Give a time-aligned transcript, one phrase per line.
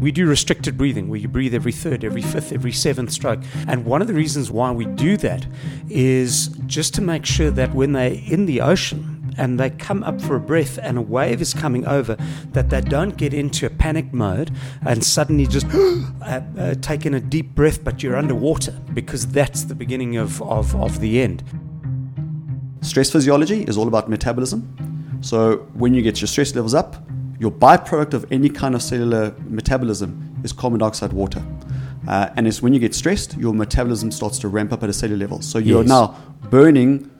[0.00, 3.40] We do restricted breathing where you breathe every third, every fifth, every seventh stroke.
[3.68, 5.46] And one of the reasons why we do that
[5.88, 10.20] is just to make sure that when they're in the ocean, and they come up
[10.20, 12.16] for a breath and a wave is coming over,
[12.52, 14.50] that they don't get into a panic mode
[14.86, 19.64] and suddenly just uh, uh, take in a deep breath, but you're underwater because that's
[19.64, 21.42] the beginning of, of, of the end.
[22.82, 25.18] Stress physiology is all about metabolism.
[25.22, 26.96] So when you get your stress levels up,
[27.40, 31.42] your byproduct of any kind of cellular metabolism is carbon dioxide water.
[32.06, 34.92] Uh, and it's when you get stressed, your metabolism starts to ramp up at a
[34.92, 35.40] cellular level.
[35.40, 35.88] So you're Yes.
[35.88, 36.16] now
[36.50, 37.10] burning,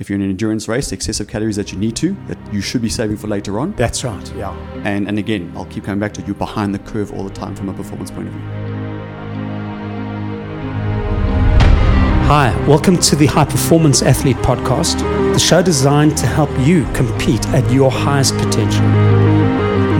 [0.00, 2.82] if you're in an endurance race, excessive calories that you need to, that you should
[2.82, 3.72] be saving for later on.
[3.76, 4.52] That's right, yeah.
[4.82, 7.54] And, and again, I'll keep coming back to you behind the curve all the time
[7.54, 8.42] from a performance point of view.
[12.26, 14.98] Hi, welcome to the High Performance Athlete Podcast,
[15.32, 19.29] the show designed to help you compete at your highest potential.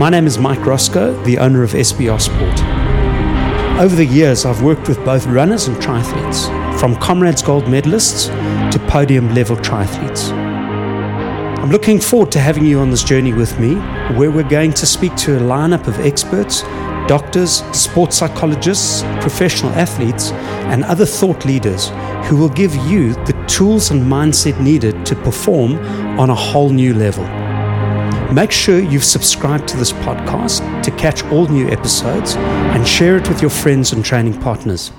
[0.01, 2.59] My name is Mike Roscoe, the owner of SBR Sport.
[3.79, 6.47] Over the years, I've worked with both runners and triathletes,
[6.79, 8.25] from Comrades Gold medalists
[8.71, 10.31] to podium level triathletes.
[10.31, 13.75] I'm looking forward to having you on this journey with me,
[14.17, 16.63] where we're going to speak to a lineup of experts,
[17.07, 20.31] doctors, sports psychologists, professional athletes,
[20.71, 21.89] and other thought leaders
[22.25, 25.77] who will give you the tools and mindset needed to perform
[26.19, 27.40] on a whole new level.
[28.31, 33.27] Make sure you've subscribed to this podcast to catch all new episodes and share it
[33.27, 34.93] with your friends and training partners.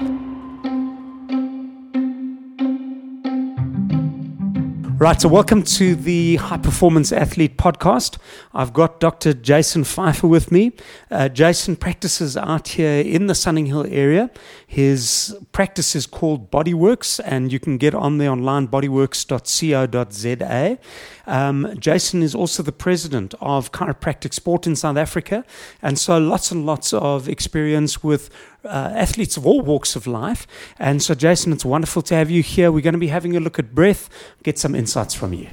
[5.02, 8.18] Right, so welcome to the High Performance Athlete Podcast.
[8.54, 9.34] I've got Dr.
[9.34, 10.74] Jason Fyfer with me.
[11.10, 14.30] Uh, Jason practices out here in the Sunninghill area.
[14.64, 20.78] His practice is called Bodyworks, and you can get on there online, bodyworks.co.za.
[21.26, 25.44] Um, Jason is also the president of Chiropractic Sport in South Africa,
[25.82, 28.30] and so lots and lots of experience with
[28.64, 30.46] uh, athletes of all walks of life.
[30.78, 32.70] And so, Jason, it's wonderful to have you here.
[32.70, 34.08] We're going to be having a look at breath,
[34.42, 35.48] get some insights from you.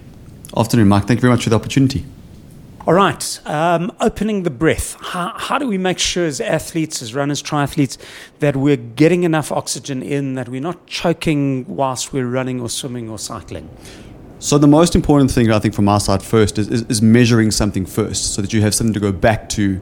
[0.55, 1.05] Afternoon, Mike.
[1.05, 2.05] Thank you very much for the opportunity.
[2.87, 4.95] All right, um, opening the breath.
[4.99, 7.97] How, how do we make sure, as athletes, as runners, triathletes,
[8.39, 13.09] that we're getting enough oxygen in, that we're not choking whilst we're running or swimming
[13.09, 13.69] or cycling?
[14.39, 17.51] So the most important thing I think from our side first is, is, is measuring
[17.51, 19.81] something first, so that you have something to go back to,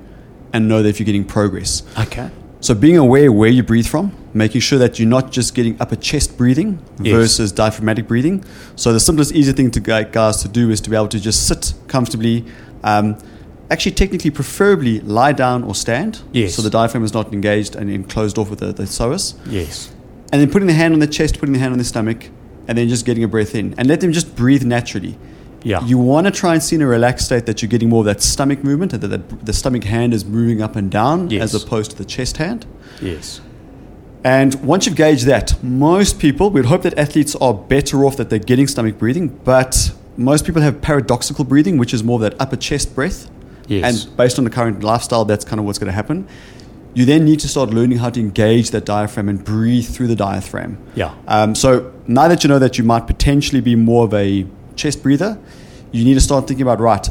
[0.52, 1.84] and know that if you're getting progress.
[2.00, 2.30] Okay.
[2.60, 5.96] So being aware where you breathe from, making sure that you're not just getting upper
[5.96, 7.14] chest breathing Yes.
[7.14, 8.44] versus diaphragmatic breathing.
[8.76, 11.20] So the simplest, easy thing to gu- guys to do is to be able to
[11.20, 12.46] just sit comfortably.
[12.84, 13.16] Um,
[13.70, 16.22] actually, technically, preferably lie down or stand.
[16.34, 16.56] Yes.
[16.56, 19.36] So the diaphragm is not engaged and then closed off with the, the psoas.
[19.46, 19.94] Yes.
[20.32, 22.30] And then putting the hand on the chest, putting the hand on the stomach,
[22.68, 23.76] and then just getting a breath in.
[23.78, 25.18] And let them just breathe naturally.
[25.64, 25.84] Yeah.
[25.86, 28.06] You want to try and see in a relaxed state that you're getting more of
[28.06, 31.54] that stomach movement, and that the, the stomach hand is moving up and down Yes.
[31.54, 32.66] as opposed to the chest hand.
[33.02, 33.42] yes.
[34.24, 38.30] And once you've gauged that, most people, we'd hope that athletes are better off that
[38.30, 42.36] they're getting stomach breathing, but most people have paradoxical breathing, which is more of that
[42.42, 43.30] upper chest breath.
[43.68, 44.06] Yes.
[44.06, 46.28] And based on the current lifestyle, that's kind of what's going to happen.
[46.94, 50.16] You then need to start learning how to engage that diaphragm and breathe through the
[50.16, 50.78] diaphragm.
[50.96, 51.14] Yeah.
[51.28, 54.46] Um, so now that you know that you might potentially be more of a
[54.78, 55.38] chest breather,
[55.92, 57.10] you need to start thinking about right.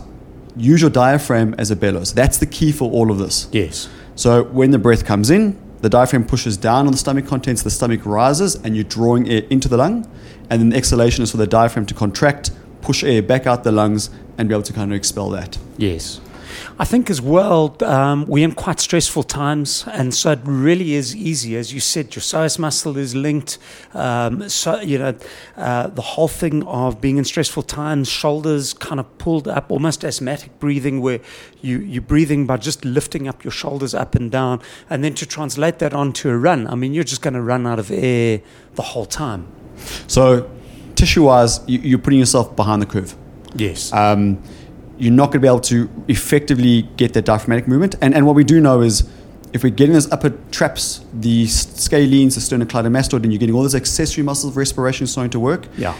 [0.56, 2.14] Use your diaphragm as a bellows.
[2.14, 3.48] That's the key for all of this.
[3.52, 3.88] Yes.
[4.14, 7.70] So when the breath comes in, the diaphragm pushes down on the stomach contents, the
[7.70, 10.10] stomach rises, and you're drawing air into the lung.
[10.48, 12.50] And then the exhalation is for the diaphragm to contract,
[12.80, 15.58] push air back out the lungs, and be able to kind of expel that.
[15.76, 16.20] Yes.
[16.78, 21.16] I think as well, um, we're in quite stressful times, and so it really is
[21.16, 21.56] easy.
[21.56, 23.56] As you said, your psoas muscle is linked.
[23.94, 25.14] Um, so, you know,
[25.56, 30.04] uh, the whole thing of being in stressful times, shoulders kind of pulled up, almost
[30.04, 31.20] asthmatic breathing, where
[31.62, 34.60] you, you're breathing by just lifting up your shoulders up and down.
[34.90, 37.66] And then to translate that onto a run, I mean, you're just going to run
[37.66, 38.42] out of air
[38.74, 39.48] the whole time.
[40.08, 40.50] So,
[40.94, 43.16] tissue wise, you, you're putting yourself behind the curve.
[43.54, 43.90] Yes.
[43.94, 44.42] Um,
[44.98, 47.94] you're not going to be able to effectively get that diaphragmatic movement.
[48.00, 49.08] And, and what we do know is
[49.52, 53.74] if we're getting those upper traps, the scalenes, the sternocleidomastoid, and you're getting all those
[53.74, 55.96] accessory muscles of respiration starting to work, yeah.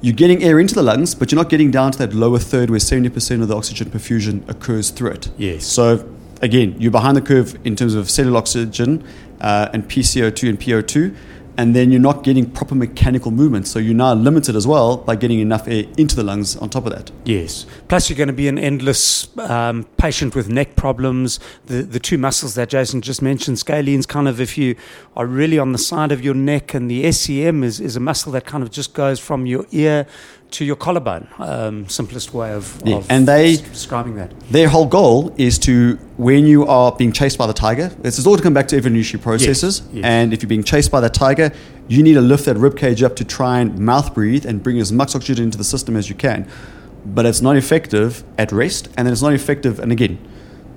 [0.00, 2.70] you're getting air into the lungs, but you're not getting down to that lower third
[2.70, 5.30] where 70% of the oxygen perfusion occurs through it.
[5.38, 5.66] Yes.
[5.66, 6.12] So,
[6.42, 9.04] again, you're behind the curve in terms of cellular oxygen
[9.40, 11.16] uh, and PCO2 and PO2,
[11.60, 13.68] and then you're not getting proper mechanical movement.
[13.68, 16.86] So, you're now limited as well by getting enough air into the lungs on top
[16.86, 17.10] of that.
[17.24, 17.66] Yes.
[17.88, 21.38] Plus, you're going to be an endless um, patient with neck problems.
[21.66, 24.74] The the two muscles that Jason just mentioned, scalenes, kind of if you
[25.16, 28.32] are really on the side of your neck, and the SCM is, is a muscle
[28.32, 30.06] that kind of just goes from your ear
[30.52, 31.28] to your collarbone.
[31.38, 34.32] Um, simplest way of, Yeah, of and they- describing that.
[34.50, 38.26] Their whole goal is to, when you are being chased by the tiger, this is
[38.26, 39.82] all to come back to evolutionary processes.
[39.92, 40.04] yes.
[40.04, 41.52] And if you're being chased by that tiger,
[41.88, 44.78] you need to lift that rib cage up to try and mouth breathe and bring
[44.80, 46.48] as much oxygen into the system as you can.
[47.04, 49.78] But it's not effective at rest, and then it's not effective.
[49.78, 50.18] And again,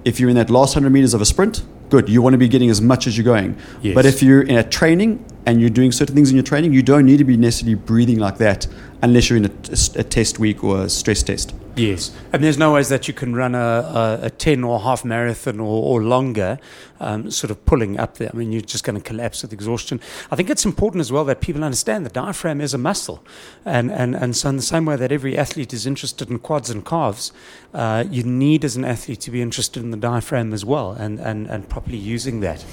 [0.05, 2.09] if you're in that last 100 meters of a sprint, good.
[2.09, 3.57] You want to be getting as much as you're going.
[3.81, 3.93] Yes.
[3.93, 6.83] But if you're in a training and you're doing certain things in your training, you
[6.83, 8.67] don't need to be necessarily breathing like that
[9.01, 9.51] unless you're in a,
[9.95, 11.53] a test week or a stress test.
[11.75, 15.03] Yes, and there's no ways that you can run a, a, a 10 or half
[15.03, 16.59] marathon or, or longer,
[16.99, 18.29] um, sort of pulling up there.
[18.31, 19.99] I mean, you're just going to collapse with exhaustion.
[20.29, 23.25] I think it's important as well that people understand the diaphragm is a muscle.
[23.65, 26.69] And, and, and so, in the same way that every athlete is interested in quads
[26.69, 27.31] and calves,
[27.73, 31.19] uh, you need as an athlete to be interested in the diaphragm as well and,
[31.19, 32.63] and, and properly using that.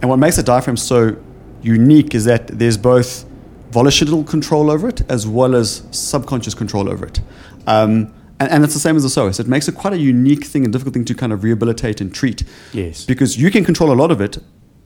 [0.00, 1.22] And what makes the diaphragm so
[1.66, 3.24] unique is that there's both
[3.70, 7.20] volitional control over it as well as subconscious control over it.
[7.66, 9.40] Um, and, and it's the same as the psoas.
[9.40, 12.14] It makes it quite a unique thing and difficult thing to kind of rehabilitate and
[12.14, 12.44] treat.
[12.72, 13.04] Yes.
[13.04, 14.38] Because you can control a lot of it,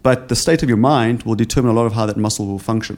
[0.02, 2.58] but the state of your mind will determine a lot of how that muscle will
[2.58, 2.96] function.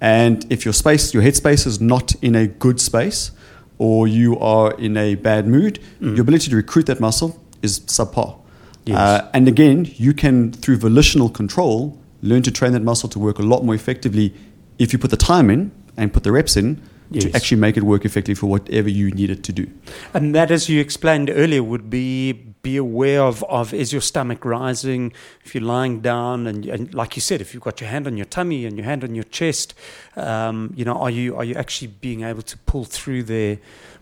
[0.00, 3.32] And if your space, your headspace is not in a good space,
[3.78, 8.38] or you are in a bad mood, your ability to recruit that muscle is subpar.
[8.84, 8.98] Yes.
[8.98, 13.38] Uh, and again, you can, through volitional control, learn to train that muscle to work
[13.38, 14.34] a lot more effectively
[14.78, 17.24] if you put the time in and put the reps in Yes.
[17.24, 19.70] to actually make it work effectively for whatever you need it to do.
[20.12, 22.32] And that, as you explained earlier, would be
[22.62, 25.12] be aware of, of is your stomach rising?
[25.44, 28.16] If you're lying down, and, and like you said, if you've got your hand on
[28.16, 29.72] your tummy and your hand on your chest,
[30.16, 33.58] um, you know, are you are you actually being able to pull through the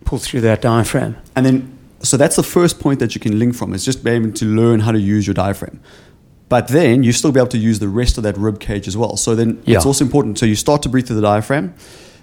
[0.07, 1.19] pull through that diaphragm?
[1.37, 4.25] And then, so that's the first point that you can link from is just being
[4.25, 5.79] able to learn how to use your diaphragm.
[6.49, 8.97] But then you still be able to use the rest of that rib cage as
[8.97, 9.17] well.
[9.17, 9.77] So then Yeah.
[9.77, 10.39] it's also important.
[10.39, 11.73] So you start to breathe through the diaphragm.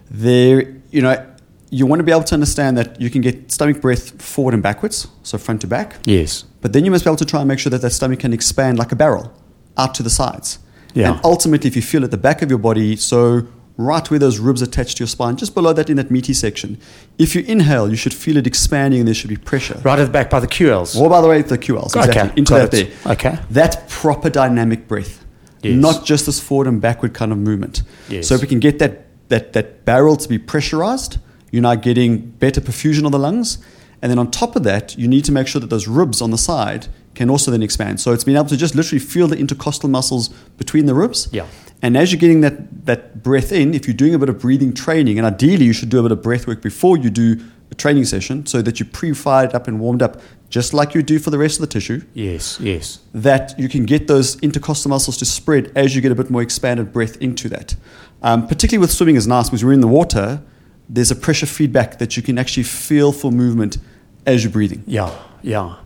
[0.10, 1.26] There, you know,
[1.70, 4.62] you want to be able to understand that you can get stomach breath forward and
[4.62, 5.96] backwards, so front to back.
[6.06, 6.44] Yes.
[6.62, 8.34] But then you must be able to try and make sure that that stomach can
[8.34, 9.32] expand like a barrel
[9.78, 10.60] out to the sides.
[10.94, 11.12] Yeah.
[11.14, 13.48] And ultimately, if you feel at the back of your body, so
[13.82, 16.80] right where those ribs attach to your spine, just below that in that meaty section,
[17.18, 19.80] if you inhale, you should feel it expanding and there should be pressure.
[19.84, 20.96] Right at the back by the QLs.
[21.00, 22.22] Or by the way, the QLs, exactly.
[22.22, 23.04] Okay, Into got that it.
[23.04, 23.14] there.
[23.14, 23.40] Okay.
[23.50, 25.26] That's proper dynamic breath.
[25.62, 25.76] Yes.
[25.76, 27.84] Not just this forward and backward kind of movement.
[28.10, 28.28] Yes.
[28.28, 31.18] So if we can get that, that, that barrel to be pressurized,
[31.52, 33.58] you're now getting better perfusion of the lungs.
[34.02, 36.32] And then on top of that, you need to make sure that those ribs on
[36.32, 38.00] the side can also then expand.
[38.00, 41.30] So it's being able to just literally feel the intercostal muscles between the ribs.
[41.32, 41.46] Yeah.
[41.82, 44.74] And as you're getting that, that breath in, if you're doing a bit of breathing
[44.74, 47.76] training, and ideally you should do a bit of breath work before you do a
[47.76, 51.30] training session so that you pre-fired up and warmed up, just like you do for
[51.30, 52.60] the rest of the tissue, Yes.
[52.60, 53.00] Yes.
[53.14, 56.42] that you can get those intercostal muscles to spread as you get a bit more
[56.42, 57.76] expanded breath into that.
[58.22, 60.44] Um, particularly with swimming is nice because you're in the water,
[60.90, 63.78] there's a pressure feedback that you can actually feel for movement
[64.26, 64.84] as you're breathing.
[64.86, 65.78] Yeah, yeah.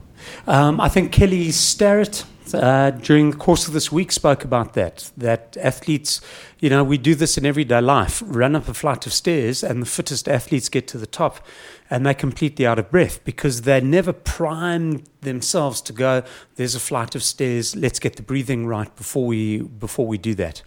[0.48, 5.12] Um, I think Kelly Starrett uh, during the course of this week spoke about that.
[5.18, 6.22] That athletes,
[6.60, 9.82] you know, we do this in everyday life run up a flight of stairs, and
[9.82, 11.46] the fittest athletes get to the top
[11.90, 16.24] and they're completely out of breath because they never primed themselves to go,
[16.56, 20.34] there's a flight of stairs, let's get the breathing right before we, before we do
[20.36, 20.64] that.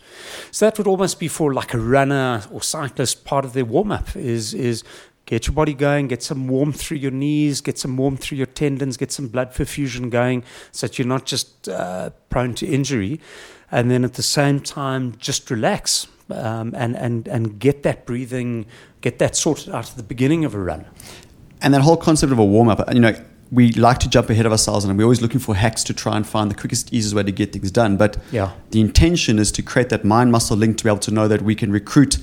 [0.51, 3.91] So that would almost be for like a runner or cyclist part of their warm
[3.91, 4.85] up is, is
[5.29, 8.47] Get your body going, get some warmth through your knees, get some warmth through your
[8.47, 10.43] tendons, get some blood perfusion going
[10.73, 13.21] so that you're not just uh, prone to injury.
[13.71, 18.65] And then at the same time, just relax um, and, and, and get that breathing,
[19.03, 20.87] get that sorted out at the beginning of a run.
[21.61, 23.15] And that whole concept of a warm up, you know,
[23.53, 26.17] we like to jump ahead of ourselves and we're always looking for hacks to try
[26.17, 27.99] and find the quickest, easiest way to get things done.
[27.99, 28.53] But Yeah.
[28.71, 31.43] the intention is to create that mind muscle link to be able to know that
[31.43, 32.17] we can recruit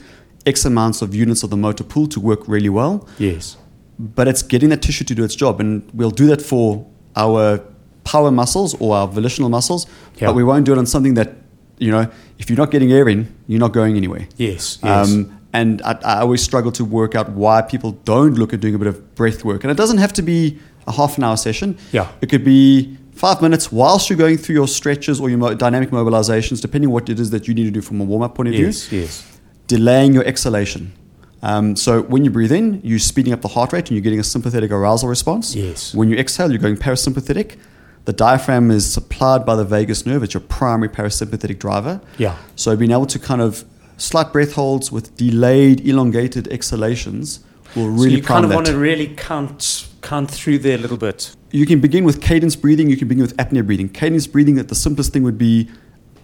[0.45, 3.07] X amounts of units of the motor pool to work really well.
[3.17, 3.57] Yes.
[3.97, 5.59] But it's getting that tissue to do its job.
[5.59, 6.85] And we'll do that for
[7.15, 7.59] our
[8.03, 9.87] power muscles or our volitional muscles,
[10.17, 10.27] Yeah.
[10.27, 11.33] but we won't do it on something that,
[11.79, 14.27] you know, if you're not getting air in, you're not going anywhere.
[14.37, 14.77] Yes.
[14.83, 15.11] Yes.
[15.13, 18.75] Um, and I, I always struggle to work out why people don't look at doing
[18.75, 19.63] a bit of breath work.
[19.63, 21.77] And it doesn't have to be a half an hour session.
[21.93, 22.11] Yeah.
[22.21, 25.89] It could be five minutes whilst you're going through your stretches or your mo- dynamic
[25.91, 28.49] mobilizations, depending what it is that you need to do from a warm up point
[28.49, 28.65] of view.
[28.65, 28.91] yes.
[28.91, 29.34] Yes.
[29.67, 30.93] Delaying your exhalation.
[31.41, 34.19] Um, so when you breathe in, you're speeding up the heart rate and you're getting
[34.19, 35.55] a sympathetic arousal response.
[35.55, 35.93] Yes.
[35.93, 37.57] When you exhale, you're going parasympathetic.
[38.05, 40.23] The diaphragm is supplied by the vagus nerve.
[40.23, 42.01] It's your primary parasympathetic driver.
[42.17, 42.37] Yeah.
[42.55, 43.63] So being able to kind of
[43.97, 47.41] slight breath holds with delayed, elongated exhalations
[47.75, 48.55] will really so you kind of that.
[48.55, 51.35] want to really count count through there a little bit.
[51.51, 52.89] You can begin with cadence breathing.
[52.89, 53.89] You can begin with apnea breathing.
[53.89, 55.69] Cadence breathing, that the simplest thing would be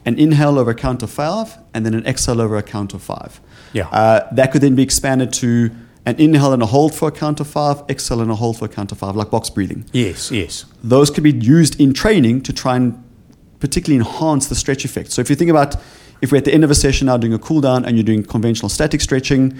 [0.05, 3.01] an inhale over a count of five and then an exhale over a count of
[3.01, 3.39] five.
[3.73, 3.87] Yeah.
[3.89, 5.71] Uh, that could then be expanded to
[6.05, 8.65] an inhale and a hold for a count of five, exhale and a hold for
[8.65, 9.85] a count of five, like box breathing.
[9.91, 10.65] Yes, yes.
[10.83, 13.03] Those could be used in training to try and
[13.59, 15.11] particularly enhance the stretch effect.
[15.11, 15.75] So if you think about
[16.21, 18.03] if we're at the end of a session now doing a cool down and you're
[18.03, 19.57] doing conventional static stretching,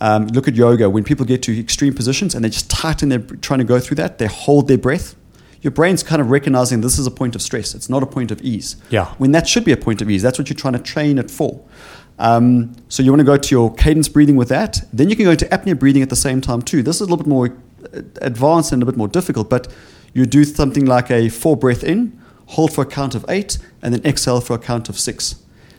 [0.00, 0.88] um, look at yoga.
[0.88, 3.96] When people get to extreme positions and they just tighten, they're trying to go through
[3.96, 5.16] that, they hold their breath.
[5.60, 7.74] Your brain's kind of recognizing this is a point of stress.
[7.74, 8.76] It's not a point of ease.
[8.90, 9.06] Yeah.
[9.18, 10.22] When that should be a point of ease.
[10.22, 11.60] That's what you're trying to train it for.
[12.18, 14.80] Um, so you want to go to your cadence breathing with that.
[14.92, 16.82] Then you can go to apnea breathing at the same time too.
[16.82, 17.56] This is a little bit more
[17.94, 19.68] uh, advanced and a bit more difficult, but
[20.14, 23.94] you do something like a four breath in, hold for a count of eight, and
[23.94, 25.36] then exhale for a count of six.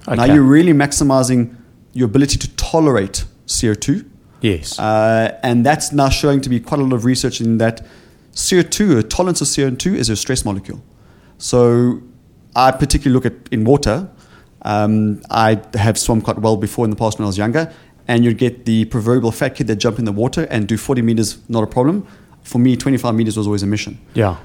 [0.07, 0.15] Okay.
[0.15, 1.55] Now you're really maximizing
[1.93, 4.07] your ability to tolerate CO2.
[4.41, 4.79] Yes.
[4.79, 7.85] Uh, and that's now showing to be quite a lot of research in that
[8.39, 10.81] CO2, a tolerance of CO2 is a stress molecule.
[11.37, 12.01] So
[12.55, 14.09] I particularly look at in water.
[14.61, 17.71] Um, I have swum quite well before in the past when I was younger,
[18.07, 21.01] and you'd get the proverbial fat kid that jump in the water and do 40
[21.01, 22.07] meters, not a problem.
[22.43, 23.99] For me, 25 meters was always a mission.
[24.13, 24.37] yeah.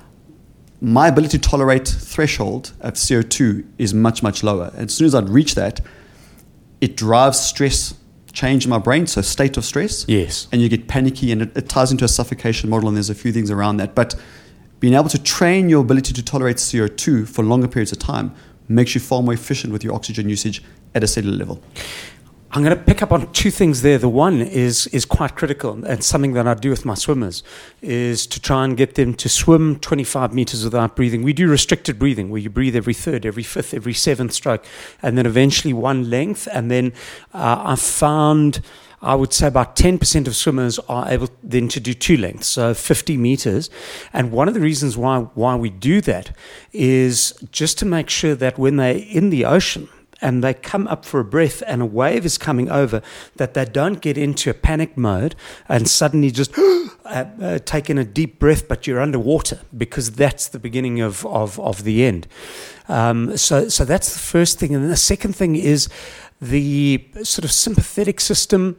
[0.80, 4.70] My ability to tolerate threshold of CO2 is much, much lower.
[4.74, 5.80] And as soon as I'd reach that,
[6.82, 7.94] it drives stress
[8.34, 10.04] change in my brain, so state of stress.
[10.06, 10.48] Yes.
[10.52, 13.14] and you get panicky and it, it ties into a suffocation model and there's a
[13.14, 13.94] few things around that.
[13.94, 14.14] But
[14.80, 18.34] being able to train your ability to tolerate co2 for longer periods of time
[18.68, 20.62] makes you far more efficient with your oxygen usage
[20.94, 21.62] at a cellular level
[22.54, 23.98] I'm going to pick up on two things there.
[23.98, 27.42] The one is is quite critical, and something that I do with my swimmers
[27.82, 31.24] is to try and get them to swim 25 meters without breathing.
[31.24, 34.64] We do restricted breathing, where you breathe every third, every fifth, every seventh stroke,
[35.02, 36.46] and then eventually one length.
[36.52, 36.92] And then
[37.32, 38.60] uh, I found.
[39.02, 42.72] I would say about 10% of swimmers are able then to do two lengths, so
[42.72, 43.68] 50 meters.
[44.14, 46.34] And one of the reasons why, why we do that
[46.72, 49.90] is just to make sure that when they're in the ocean,
[50.24, 53.02] and they come up for a breath and a wave is coming over,
[53.36, 55.34] that they don't get into a panic mode
[55.68, 60.48] and suddenly just uh, uh, take in a deep breath, but you're underwater because that's
[60.48, 62.26] the beginning of, of, of the end.
[62.88, 64.74] Um, so, so that's the first thing.
[64.74, 65.90] And the second thing is
[66.40, 68.78] the sort of sympathetic system.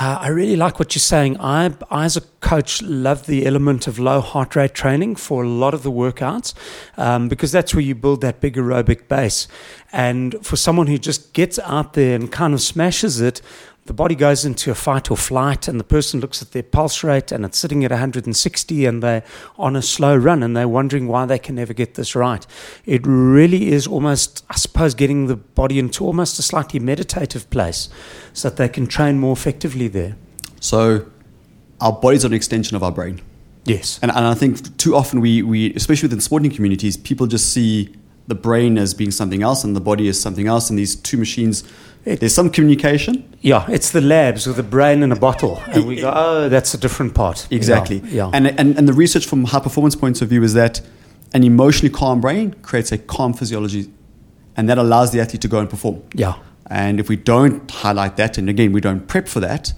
[0.00, 1.38] Uh, I really like what you're saying.
[1.40, 5.46] I, I, as a coach, love the element of low heart rate training for a
[5.46, 6.54] lot of the workouts
[6.96, 9.46] um, because that's where you build that big aerobic base.
[9.92, 13.42] And for someone who just gets out there and kind of smashes it,
[13.86, 17.02] the body goes into a fight or flight, and the person looks at their pulse
[17.02, 19.24] rate and it's sitting at 160, and they're
[19.58, 22.46] on a slow run, and they're wondering why they can never get this right.
[22.86, 27.88] It really is almost, I suppose, getting the body into almost a slightly meditative place
[28.32, 30.16] so that they can train more effectively there.
[30.60, 31.06] so
[31.80, 33.20] our bodies are an extension of our brain
[33.64, 33.98] Yes.
[34.02, 37.94] and, and i think too often we, we especially within sporting communities people just see
[38.28, 41.16] the brain as being something else and the body as something else and these two
[41.16, 41.64] machines
[42.04, 45.86] It- there's some communication Yeah, it's the labs with a brain in a bottle, and
[45.86, 47.46] we go, oh, that's a different part.
[47.50, 47.98] Exactly.
[48.04, 48.10] Yeah.
[48.12, 48.30] yeah.
[48.32, 50.80] And, and, and the research from high performance points of view is that
[51.32, 53.90] an emotionally calm brain creates a calm physiology,
[54.56, 56.02] and that allows the athlete to go and perform.
[56.14, 56.34] yeah.
[56.72, 59.72] And if we don't highlight that, and again, we don't prep for that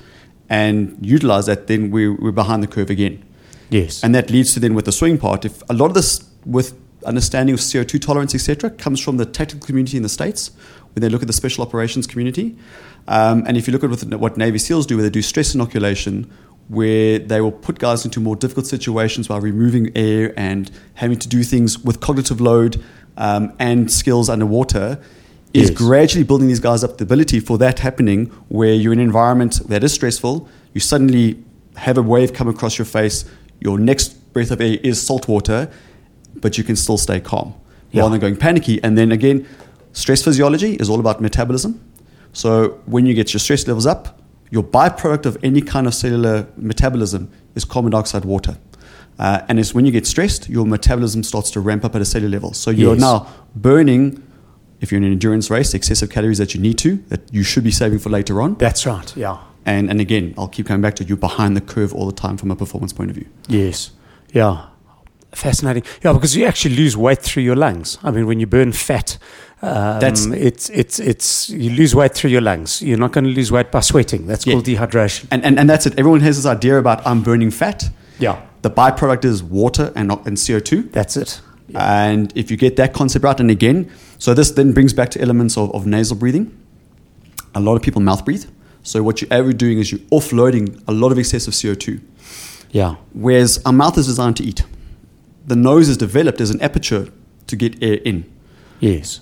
[0.51, 3.25] and utilize that, then we're, we're behind the curve again.
[3.71, 4.05] Yes.
[4.05, 6.75] And that leads to then with the swing part, if a lot of this with
[7.07, 10.51] understanding of CO2 tolerance, etc., comes from the tactical community in the States,
[10.95, 12.57] when they look at the special operations community.
[13.09, 15.55] Um, and if you look at what, what Navy SEALs do, where they do stress
[15.55, 16.31] inoculation,
[16.69, 21.29] where they will put guys into more difficult situations by removing air and having to
[21.29, 22.83] do things with cognitive load
[23.17, 25.01] um, and skills underwater,
[25.53, 25.79] is Yes.
[25.79, 29.61] gradually building these guys up the ability for that happening where you're in an environment
[29.69, 31.43] that is stressful, you suddenly
[31.77, 33.25] have a wave come across your face,
[33.61, 35.71] your next breath of air is salt water,
[36.37, 37.53] but you can still stay calm
[37.91, 38.03] Yeah.
[38.03, 38.83] rather than going panicky.
[38.83, 39.47] And then again,
[39.93, 41.81] stress physiology is all about metabolism.
[42.33, 44.21] So when you get your stress levels up,
[44.51, 48.57] your byproduct of any kind of cellular metabolism is carbon dioxide water.
[49.19, 52.05] Uh, and it's when you get stressed, your metabolism starts to ramp up at a
[52.05, 52.53] cellular level.
[52.55, 53.01] So you're Yes.
[53.01, 54.23] now burning,
[54.81, 57.65] if you're in an endurance race, excessive calories that you need to, that you should
[57.65, 58.55] be saving for later on.
[58.55, 59.15] That's right.
[59.17, 59.39] Yeah.
[59.65, 62.37] And, and again, I'll keep coming back to you're behind the curve all the time
[62.37, 63.27] from a performance point of view.
[63.49, 63.91] Yes.
[64.33, 64.67] Yeah.
[65.35, 65.83] Fascinating.
[66.05, 67.99] Yeah, because you actually lose weight through your lungs.
[68.03, 69.17] I mean, when you burn fat,
[69.63, 72.83] um, That's- it's it's it's you lose weight through your lungs.
[72.83, 74.27] You're not going to lose weight by sweating.
[74.27, 74.55] That's Yeah.
[74.55, 75.27] called dehydration.
[75.31, 75.95] And, and, and that's it.
[75.99, 77.89] Everyone has this idea about I'm burning fat.
[78.19, 78.41] Yeah.
[78.63, 80.93] The byproduct is water and, and CO2.
[80.93, 81.41] That's it.
[81.75, 85.21] And if you get that concept right, and again, so this then brings back to
[85.23, 86.51] elements of, of nasal breathing.
[87.55, 88.45] A lot of people mouth breathe.
[88.83, 92.01] So what you're ever doing is you're offloading a lot of excessive CO2.
[92.73, 92.97] Yeah.
[93.15, 94.65] Whereas our mouth is designed to eat.
[95.47, 97.09] The nose is developed as an aperture
[97.47, 98.25] to get air in.
[98.81, 99.21] Yes.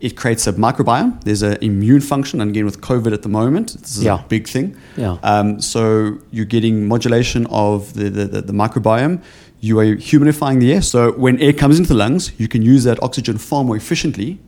[0.00, 1.22] it creates a microbiome.
[1.22, 4.18] There's an immune function, and again with COVID at the moment, this is Yeah.
[4.24, 4.74] a big thing.
[4.96, 5.16] Yeah.
[5.22, 9.22] Um, so you're getting modulation of the, the, the, the microbiome.
[9.60, 10.82] You are humidifying the air.
[10.82, 14.40] So when air comes into the lungs, you can use that oxygen far more efficiently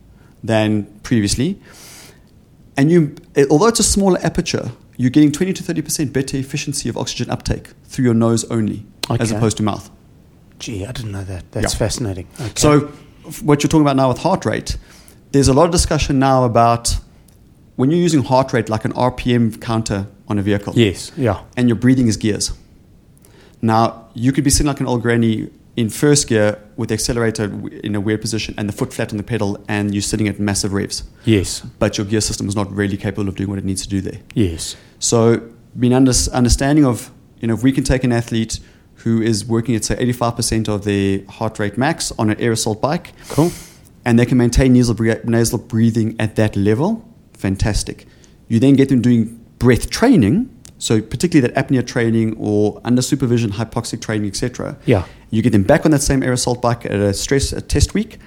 [0.43, 1.57] than previously.
[2.75, 3.15] And you,
[3.49, 7.69] although it's a smaller aperture, you're getting 20 to 30% better efficiency of oxygen uptake
[7.85, 9.89] through your nose only, as opposed to mouth.
[10.59, 11.51] Gee, I didn't know that.
[11.51, 11.77] That's Yeah.
[11.79, 12.27] fascinating.
[12.39, 12.51] Okay.
[12.55, 12.91] So,
[13.41, 14.77] what you're talking about now with heart rate,
[15.31, 16.95] there's a lot of discussion now about
[17.75, 21.67] when you're using heart rate like an RPM counter on a vehicle, yes, yeah, and
[21.67, 22.51] your breathing is gears.
[23.61, 27.45] Now, you could be sitting like an old granny in first gear with the accelerator
[27.83, 30.39] in a weird position and the foot flat on the pedal, and you're sitting at
[30.39, 33.65] massive revs, yes, but your gear system is not really capable of doing what it
[33.65, 34.19] needs to do there.
[34.33, 35.41] yes, So,
[35.77, 38.59] being under, understanding of, you know, if we can take an athlete
[39.05, 43.13] who is working at say 85% of their heart rate max on an aerosol bike,
[43.29, 43.51] cool.
[44.03, 48.07] and they can maintain nasal, bre- nasal breathing at that level, fantastic.
[48.47, 53.51] You then get them doing breath training, so particularly that apnea training or under supervision
[53.51, 54.75] hypoxic training, etc.
[54.87, 55.05] Yeah.
[55.29, 58.17] You get them back on that same aerosol bike at a stress a test week,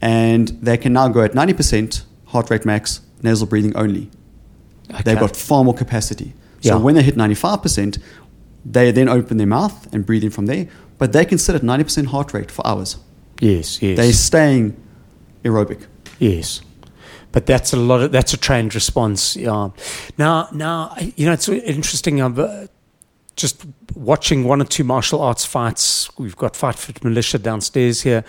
[0.00, 4.10] and they can now go at 90% heart rate max, nasal breathing only.
[5.04, 6.34] They've got far more capacity.
[6.60, 6.82] So Yeah.
[6.82, 7.98] when they hit 95%,
[8.64, 10.68] they then open their mouth and breathe in from there,
[10.98, 12.96] but they can sit at 90% heart rate for hours.
[13.40, 14.76] Yes, yes, They're staying
[15.42, 15.86] aerobic.
[16.18, 16.60] yes.
[17.32, 19.34] But that's a lot of that's a trained response.
[19.34, 19.70] Yeah.
[20.16, 22.20] Now, now you know it's interesting.
[22.22, 22.66] I'm uh,
[23.34, 23.66] just
[23.96, 26.08] watching one or two martial arts fights.
[26.16, 28.22] We've got Fight Fit Militia downstairs here.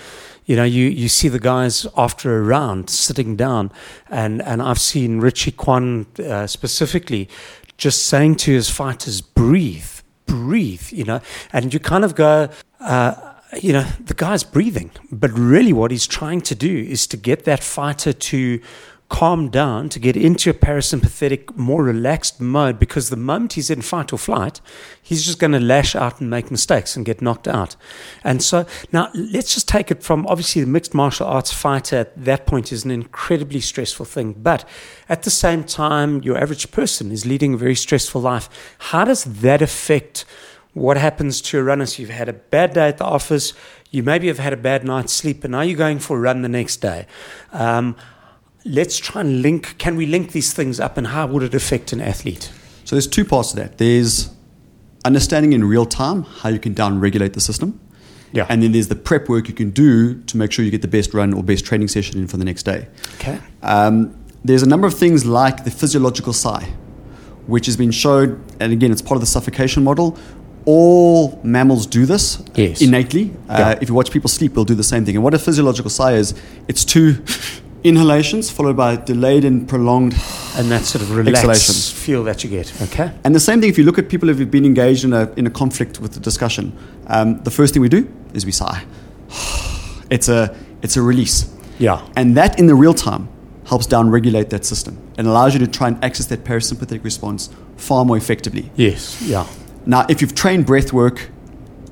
[0.46, 3.72] You know, you, you see the guys after a round sitting down,
[4.10, 7.30] and, and I've seen Richie Kwan uh, specifically
[7.78, 9.95] just saying to his fighters, breathe,
[10.26, 11.22] breathe, you know,
[11.54, 16.08] and you kind of go, uh, you know, the guy's breathing, but really what he's
[16.08, 18.60] trying to do is to get that fighter to
[19.08, 23.82] calm down, to get into a parasympathetic, more relaxed mode, because the moment he's in
[23.82, 24.60] fight or flight,
[25.02, 27.76] he's just going to lash out and make mistakes and get knocked out.
[28.24, 32.26] And so now let's just take it from obviously the mixed martial arts fighter at
[32.26, 34.68] that point is an incredibly stressful thing, but
[35.08, 38.50] at the same time, your average person is leading a very stressful life.
[38.80, 40.26] How does that affect?
[40.76, 41.86] what happens to a runner.
[41.86, 43.54] So you've had a bad day at the office,
[43.92, 46.42] you maybe have had a bad night's sleep, and now you're going for a run
[46.42, 47.08] the next day.
[47.54, 47.96] Um,
[48.66, 49.78] let's try and link.
[49.78, 52.52] Can we link these things up, and how would it affect an athlete?
[52.84, 53.78] So there's two parts to that.
[53.78, 54.30] There's
[55.06, 57.80] understanding in real time how you can down regulate the system.
[58.32, 58.46] Yeah.
[58.50, 60.88] And then there's the prep work you can do to make sure you get the
[60.90, 62.88] best run or best training session in for the next day.
[63.16, 63.40] Okay.
[63.62, 66.68] Um, there's a number of things like the physiological sigh,
[67.48, 70.18] which has been shown, and again, it's part of the suffocation model.
[70.66, 72.82] All mammals do this Yes.
[72.82, 73.32] innately.
[73.48, 75.16] Uh, If you watch people sleep, they'll do the same thing.
[75.16, 76.34] And what a physiological sigh is,
[76.68, 77.18] it's two
[77.86, 80.14] inhalations followed by delayed and prolonged
[80.58, 81.98] And that sort of relaxed Exhalation.
[82.04, 82.74] feel that you get.
[82.82, 83.12] Okay.
[83.24, 85.46] And the same thing if you look at people who've been engaged in a, in
[85.48, 86.72] a conflict with the discussion,
[87.08, 88.84] um, the first thing we do is we sigh.
[90.12, 91.52] It's a, it's a release.
[91.80, 92.08] Yeah.
[92.16, 93.28] And that in the real time
[93.66, 97.50] helps down regulate that system and allows you to try and access that parasympathetic response
[97.76, 98.72] far more effectively.
[98.76, 99.20] Yes.
[99.24, 99.48] Yeah.
[99.88, 101.30] Now, if you've trained breath work,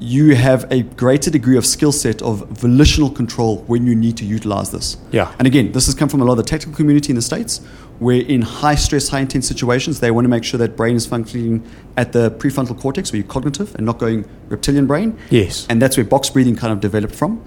[0.03, 4.25] you have a greater degree of skill set of volitional control when you need to
[4.25, 4.97] utilize this.
[5.13, 5.33] Yeah.
[5.39, 7.59] And again, this has come from a lot of the technical community in the States,
[7.99, 11.05] where in high stress, high intense situations, they want to make sure that brain is
[11.05, 11.63] functioning
[11.95, 15.17] at the prefrontal cortex, where you're cognitive and not going reptilian brain.
[15.29, 15.65] Yes.
[15.69, 17.41] And that's where box breathing kind of developed from.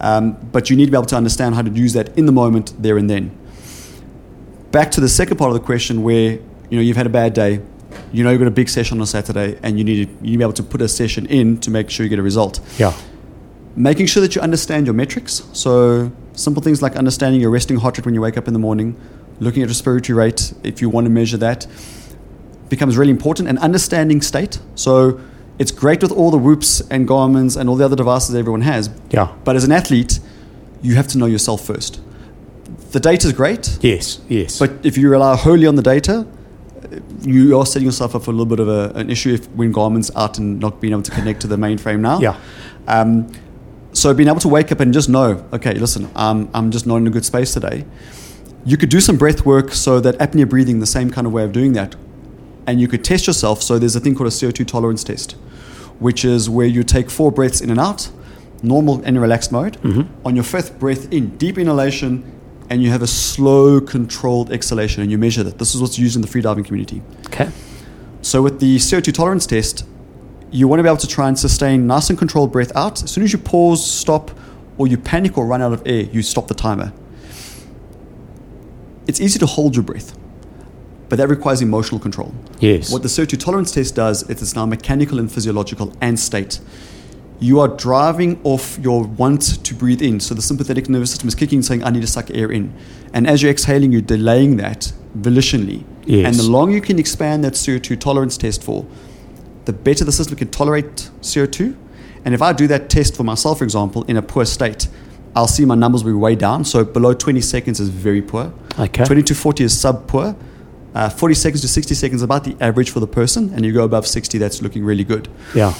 [0.00, 2.32] Um, but you need to be able to understand how to use that in the
[2.32, 3.36] moment, there and then.
[4.70, 6.38] Back to the second part of the question, where
[6.70, 7.60] you know you've had a bad day,
[8.12, 10.32] you know you've got a big session on Saturday, and you need to, you need
[10.32, 12.60] to be able to put a session in to make sure you get a result.
[12.78, 12.92] Yeah.
[13.76, 15.42] Making sure that you understand your metrics.
[15.52, 18.58] So simple things like understanding your resting heart rate when you wake up in the
[18.58, 18.96] morning,
[19.40, 21.66] looking at respiratory rate if you want to measure that,
[22.68, 23.48] becomes really important.
[23.48, 24.58] And understanding state.
[24.74, 25.20] So
[25.58, 28.90] it's great with all the whoops and Garmin's and all the other devices everyone has.
[29.10, 29.32] Yeah.
[29.44, 30.18] But as an athlete,
[30.82, 32.00] you have to know yourself first.
[32.92, 34.18] The data is great, Yes.
[34.28, 34.58] Yes.
[34.58, 36.26] but if you rely wholly on the data,
[37.22, 39.72] you are setting yourself up for a little bit of a, an issue if when
[39.72, 42.20] Garmin's out and not being able to connect to the mainframe now.
[42.20, 42.38] Yeah.
[42.86, 43.32] Um,
[43.92, 46.96] so being able to wake up and just know, okay, listen, um, I'm just not
[46.96, 47.84] in a good space today.
[48.64, 51.42] You could do some breath work so that apnea breathing, the same kind of way
[51.44, 51.96] of doing that,
[52.66, 53.62] and you could test yourself.
[53.62, 55.32] So there's a thing called a CO2 tolerance test,
[55.98, 58.10] which is where you take four breaths in and out,
[58.62, 59.78] normal and relaxed mode.
[60.24, 62.37] On your fifth breath in, deep inhalation,
[62.70, 65.58] and you have a slow, controlled exhalation, and you measure that.
[65.58, 67.02] This is what's used in the freediving community.
[67.26, 67.50] okay.
[68.20, 69.86] So with the CO2 tolerance test,
[70.50, 73.02] you want to be able to try and sustain nice and controlled breath out.
[73.02, 74.30] As soon as you pause, stop,
[74.76, 76.92] or you panic or run out of air, you stop the timer.
[79.06, 80.18] it's easy to hold your breath,
[81.08, 82.34] but that requires emotional control.
[82.60, 82.92] Yes.
[82.92, 86.60] What the CO2 tolerance test does is it's now mechanical and physiological and state.
[87.40, 90.18] You are driving off your want to breathe in.
[90.20, 92.74] So the sympathetic nervous system is kicking, saying, I need to suck air in.
[93.12, 95.84] And as you're exhaling, you're delaying that volitionally.
[96.04, 96.26] Yes.
[96.26, 98.86] And the longer you can expand that CO2 tolerance test for,
[99.66, 101.76] the better the system can tolerate CO2.
[102.24, 104.88] And if I do that test for myself, for example, in a poor state,
[105.36, 106.64] I'll see my numbers will be way down.
[106.64, 108.52] So below 20 seconds is very poor.
[108.78, 109.04] Okay.
[109.04, 110.34] 20 to 40 is sub poor.
[110.94, 113.52] Uh, 40 seconds to 60 seconds is about the average for the person.
[113.54, 115.28] And you go above 60, that's looking really good.
[115.54, 115.74] Yeah.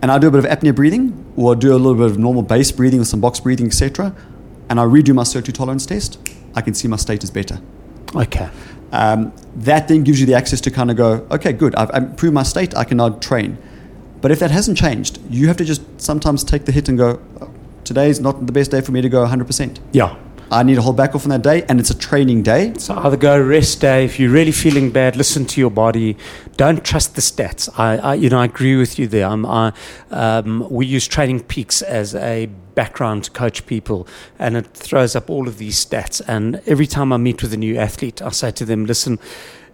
[0.00, 2.18] And I do a bit of apnea breathing, or I do a little bit of
[2.18, 4.14] normal base breathing or some box breathing, etc.
[4.68, 6.18] And I redo my CO2 tolerance test.
[6.54, 7.60] I can see my state is better.
[8.14, 8.48] Okay.
[8.92, 12.34] Um, that then gives you the access to kind of go, okay, good, I've improved
[12.34, 13.58] my state, I can now train.
[14.20, 17.20] But if that hasn't changed, you have to just sometimes take the hit and go,
[17.40, 17.50] oh,
[17.84, 19.78] today's not the best day for me to go 100%.
[19.92, 20.16] Yeah.
[20.50, 22.72] I need to hold back off on that day, and it's a training day.
[22.78, 25.14] So either go rest day if you're really feeling bad.
[25.14, 26.16] Listen to your body.
[26.56, 27.68] Don't trust the stats.
[27.78, 29.28] I, I you know, I agree with you there.
[29.28, 29.72] I,
[30.10, 34.08] um, we use Training Peaks as a background to coach people,
[34.38, 36.22] and it throws up all of these stats.
[36.26, 39.18] And every time I meet with a new athlete, I say to them, "Listen,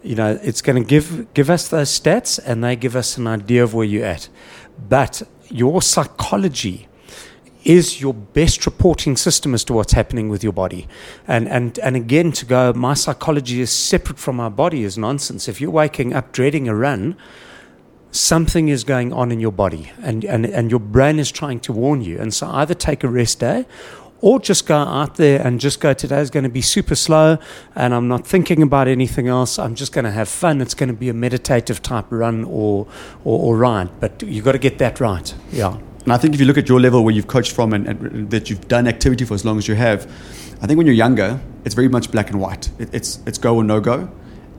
[0.02, 3.28] you know, it's going to give give us those stats, and they give us an
[3.28, 4.28] idea of where you're at,
[4.88, 6.88] but your psychology."
[7.64, 10.86] Is your best reporting system as to what's happening with your body.
[11.26, 15.48] And, and, and again, to go, my psychology is separate from my body is nonsense.
[15.48, 17.16] If you're waking up dreading a run,
[18.10, 21.72] something is going on in your body and, and, and your brain is trying to
[21.72, 22.18] warn you.
[22.18, 23.66] And so either take a rest day
[24.20, 27.38] or just go out there and just go today is going to be super slow
[27.74, 29.58] and I'm not thinking about anything else.
[29.58, 30.60] I'm just going to have fun.
[30.60, 32.86] It's going to be a meditative type run or,
[33.24, 33.90] or, or ride.
[34.00, 35.34] But you've got to get that right.
[35.50, 35.78] Yeah.
[36.04, 38.30] And I think if you look at your level where you've coached from and, and,
[38.30, 40.04] that you've done activity for as long as you have,
[40.60, 42.70] I think when you're younger, it's very much black and white.
[42.78, 44.10] It, it's it's go or no go,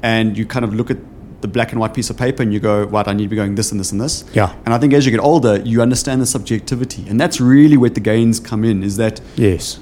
[0.02, 0.98] and you kind of look at
[1.42, 3.36] the black and white piece of paper and you go, "What I need to be
[3.36, 4.56] going this and this and this." Yeah.
[4.66, 7.92] And I think as you get older, you understand the subjectivity, and that's really where
[7.92, 8.82] the gains come in.
[8.84, 9.80] Is that Yes.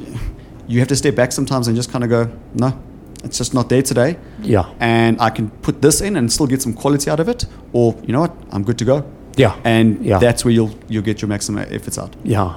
[0.67, 2.77] you have to step back sometimes and just kind of go, "No,
[3.23, 4.65] it's just not there today." Yeah.
[4.81, 7.95] And I can put this in and still get some quality out of it, or
[8.05, 9.05] you know what, I'm good to go.
[9.35, 9.55] Yeah.
[9.63, 10.19] And Yeah.
[10.19, 12.15] that's where you'll you'll get your maximum efforts out.
[12.23, 12.55] Yeah.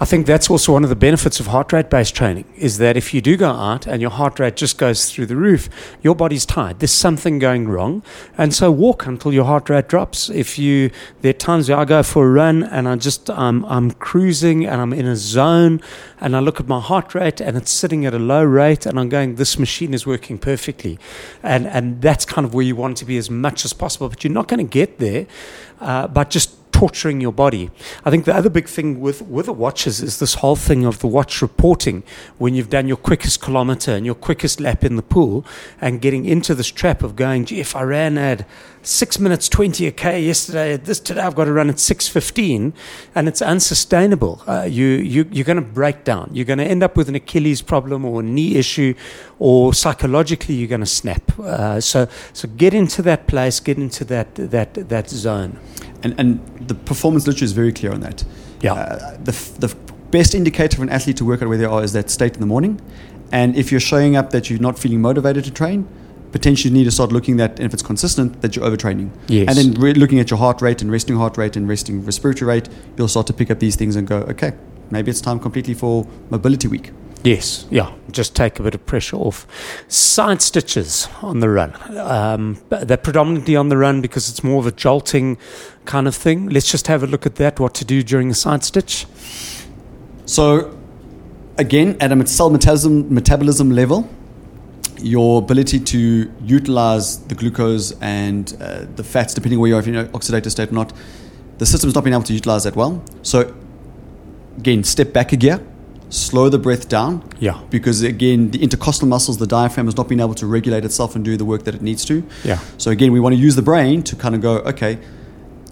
[0.00, 2.96] I think that's also one of the benefits of heart rate based training is that
[2.96, 5.68] if you do go out and your heart rate just goes through the roof,
[6.02, 6.78] your body's tired.
[6.78, 8.02] There's something going wrong.
[8.36, 10.30] And so walk until your heart rate drops.
[10.30, 10.90] If you,
[11.22, 14.66] there are times where I go for a run and I just, um, I'm cruising
[14.66, 15.80] and I'm in a zone
[16.20, 18.98] and I look at my heart rate and it's sitting at a low rate and
[18.98, 20.98] I'm going, this machine is working perfectly.
[21.42, 24.08] And, and that's kind of where you want to be as much as possible.
[24.08, 25.26] But you're not going to get there
[25.80, 27.72] uh, by just torturing your body.
[28.04, 31.00] I think the other big thing with, with the watches is this whole thing of
[31.00, 32.04] the watch reporting
[32.38, 35.44] when you've done your quickest kilometer and your quickest lap in the pool
[35.80, 38.46] and getting into this trap of going, gee, if I ran at
[38.82, 42.72] six minutes 20 a K yesterday, this today I've got to run at 6.15
[43.12, 44.44] and it's unsustainable.
[44.46, 46.30] Uh, you, you, you're going to break down.
[46.32, 48.94] You're going to end up with an Achilles problem or a knee issue
[49.40, 51.36] or psychologically you're going to snap.
[51.40, 55.58] Uh, so, so get into that place, get into that, that, that zone.
[56.02, 58.24] And, and the performance literature is very clear on that.
[58.60, 58.74] Yeah.
[58.74, 59.74] Uh, the, f- the
[60.10, 62.40] best indicator for an athlete to work out where they are is that state in
[62.40, 62.80] the morning.
[63.32, 65.88] And if you're showing up that you're not feeling motivated to train,
[66.32, 69.10] potentially you need to start looking at, and if it's consistent, that you're overtraining.
[69.26, 69.48] Yes.
[69.48, 72.48] And then re- looking at your heart rate and resting heart rate and resting respiratory
[72.48, 74.52] rate, you'll start to pick up these things and go, okay,
[74.90, 76.92] maybe it's time completely for mobility week.
[77.24, 79.46] Yes, yeah, just take a bit of pressure off.
[79.88, 81.74] Side stitches on the run.
[81.96, 85.36] Um, they're predominantly on the run because it's more of a jolting
[85.84, 86.48] kind of thing.
[86.48, 89.06] Let's just have a look at that, what to do during a side stitch.
[90.26, 90.78] So,
[91.56, 94.08] again, at a cell metabolism, metabolism level,
[95.00, 99.86] your ability to utilize the glucose and uh, the fats, depending where you are, if
[99.86, 100.92] you're in an oxidative state or not,
[101.58, 103.02] the system's not being able to utilize that well.
[103.22, 103.54] So,
[104.56, 105.60] again, step back a gear,
[106.10, 107.22] slow the breath down.
[107.38, 107.60] Yeah.
[107.70, 111.24] Because, again, the intercostal muscles, the diaphragm, has not been able to regulate itself and
[111.24, 112.22] do the work that it needs to.
[112.44, 112.58] Yeah.
[112.78, 114.98] So, again, we want to use the brain to kind of go, okay,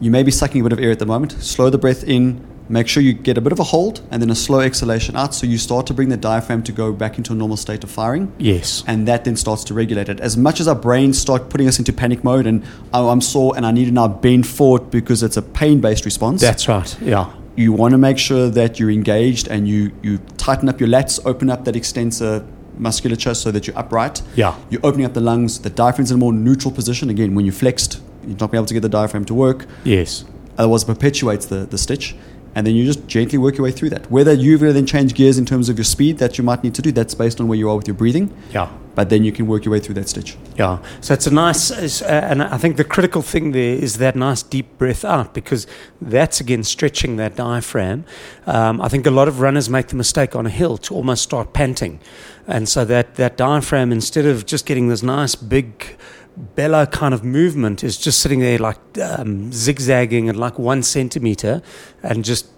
[0.01, 2.45] you may be sucking a bit of air at the moment, slow the breath in,
[2.69, 5.33] make sure you get a bit of a hold and then a slow exhalation out
[5.33, 7.89] so you start to bring the diaphragm to go back into a normal state of
[7.91, 8.83] firing Yes.
[8.89, 11.79] and that then starts to regulate it as much as our brains start putting us
[11.79, 15.23] into panic mode and oh i'm sore and i need to now bend forward because
[15.23, 17.01] it's a pain-based response That's right.
[17.01, 17.33] Yeah.
[17.57, 21.19] You want to make sure that you're engaged and you you tighten up your lats
[21.25, 22.45] open up that extensor
[22.79, 24.21] musculature so that you're upright.
[24.35, 24.55] Yeah.
[24.71, 25.61] you're opening up the lungs.
[25.61, 27.09] The diaphragm's in a more neutral position.
[27.11, 29.67] Again when you're flexed you're not be able to get the diaphragm to work.
[29.85, 30.25] Yes.
[30.59, 32.15] otherwise it perpetuates the, the stitch
[32.57, 34.11] and then you just gently work your way through that.
[34.11, 36.65] Whether you're going to then change gears in terms of your speed that you might
[36.65, 38.35] need to do, that's based on where you are with your breathing.
[38.51, 38.73] Yeah.
[38.95, 40.39] But then you can work your way through that stitch.
[40.57, 40.83] Yeah.
[41.03, 44.43] So it's a nice, uh, and I think the critical thing there is that nice
[44.43, 45.67] deep breath out because
[46.01, 48.07] that's again stretching that diaphragm.
[48.47, 51.25] Um, I think a lot of runners make the mistake on a hill to almost
[51.25, 52.01] start panting.
[52.47, 55.99] And so that, that diaphragm, instead of just getting this nice big
[56.37, 61.63] bellow kind of movement, is just sitting there like um, zigzagging and like one centimeter
[62.03, 62.49] and just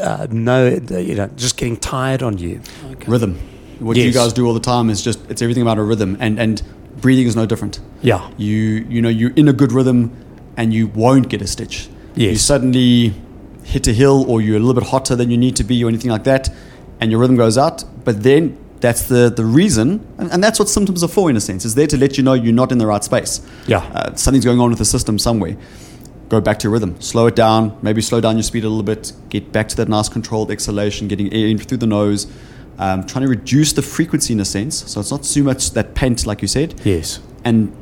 [0.00, 2.60] uh, no, you know, just getting tired on you.
[2.92, 3.10] Okay.
[3.10, 3.38] Rhythm.
[3.78, 4.06] What yes.
[4.06, 6.62] you guys do all the time is just it's everything about a rhythm, and and
[7.00, 7.80] breathing is no different.
[8.00, 8.30] Yeah.
[8.36, 10.12] You you know you're in a good rhythm,
[10.56, 11.88] and you won't get a stitch.
[12.14, 12.30] Yes.
[12.30, 13.14] You suddenly
[13.64, 15.88] hit a hill, or you're a little bit hotter than you need to be, or
[15.88, 16.48] anything like that,
[17.00, 17.84] and your rhythm goes out.
[18.04, 21.40] But then that's the, the reason, and, and, that's what symptoms are for, in a
[21.40, 23.40] sense, is there to let you know you're not in the right space.
[23.68, 23.78] Yeah.
[23.78, 25.56] Uh, something's going on with the system somewhere.
[26.28, 27.00] Go back to your rhythm.
[27.00, 27.78] Slow it down.
[27.80, 29.12] Maybe slow down your speed a little bit.
[29.28, 32.26] Get back to that nice controlled exhalation, getting air in through the nose.
[32.78, 34.90] Um, trying to reduce the frequency in a sense.
[34.90, 36.80] So it's not too much that pent, like you said.
[36.84, 37.20] Yes.
[37.44, 37.76] And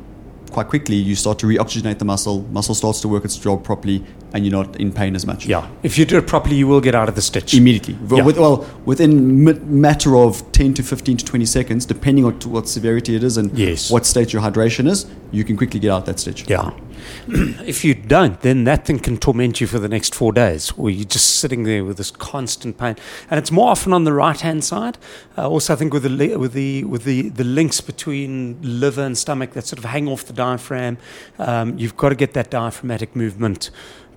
[0.51, 4.03] quite quickly you start to reoxygenate the muscle, muscle starts to work its job properly,
[4.33, 5.45] and you're not in pain as much.
[5.45, 7.97] Yeah, if you do it properly, you will get out of the stitch immediately.
[8.09, 8.23] Yeah.
[8.23, 12.67] With, well, within a matter of 10 to 15 to 20 seconds, depending on what
[12.67, 13.89] severity it is and yes.
[13.89, 16.49] what state your hydration is, you can quickly get out that stitch.
[16.49, 16.71] Yeah.
[17.27, 20.91] if you don't, then that thing can torment you for the next four days, where
[20.91, 22.95] you're just sitting there with this constant pain,
[23.29, 24.97] and it's more often on the right hand side.
[25.37, 29.17] Uh, also, I think with the with the with the the links between liver and
[29.17, 30.97] stomach that sort of hang off the diaphragm,
[31.39, 33.69] um, you've got to get that diaphragmatic movement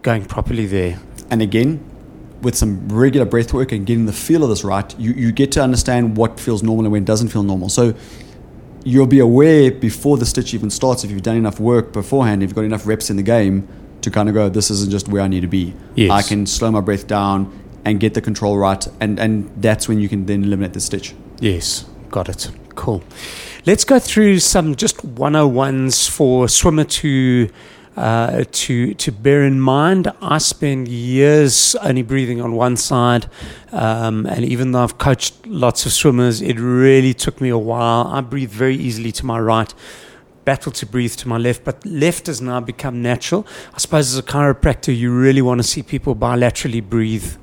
[0.03, 1.01] going properly there.
[1.31, 1.83] And again,
[2.43, 5.51] with some regular breath work and getting the feel of this right, you, you get
[5.53, 7.71] to understand what feels normal and when it doesn't feel normal.
[7.71, 7.95] So
[8.85, 12.51] you'll be aware before the stitch even starts if you've done enough work beforehand, if
[12.51, 13.67] you've got enough reps in the game
[14.03, 15.75] to kind of go, this isn't just where I need to be.
[15.95, 16.11] Yes.
[16.11, 17.51] I can slow my breath down
[17.85, 21.15] and get the control right, and, and that's when you can then eliminate the stitch.
[21.41, 22.51] Yes, got it.
[22.75, 23.03] Cool.
[23.67, 27.49] Let's go through some just 101s for swimmer to
[27.97, 30.13] uh, to to bear in mind.
[30.21, 33.27] I spend years only breathing on one side,
[33.73, 38.07] um, and even though I've coached lots of swimmers, it really took me a while.
[38.09, 39.73] I breathe very easily to my right.
[40.45, 43.47] Battle to breathe to my left, but left has now become natural.
[43.73, 47.37] I suppose as a chiropractor, you really want to see people bilaterally breathe.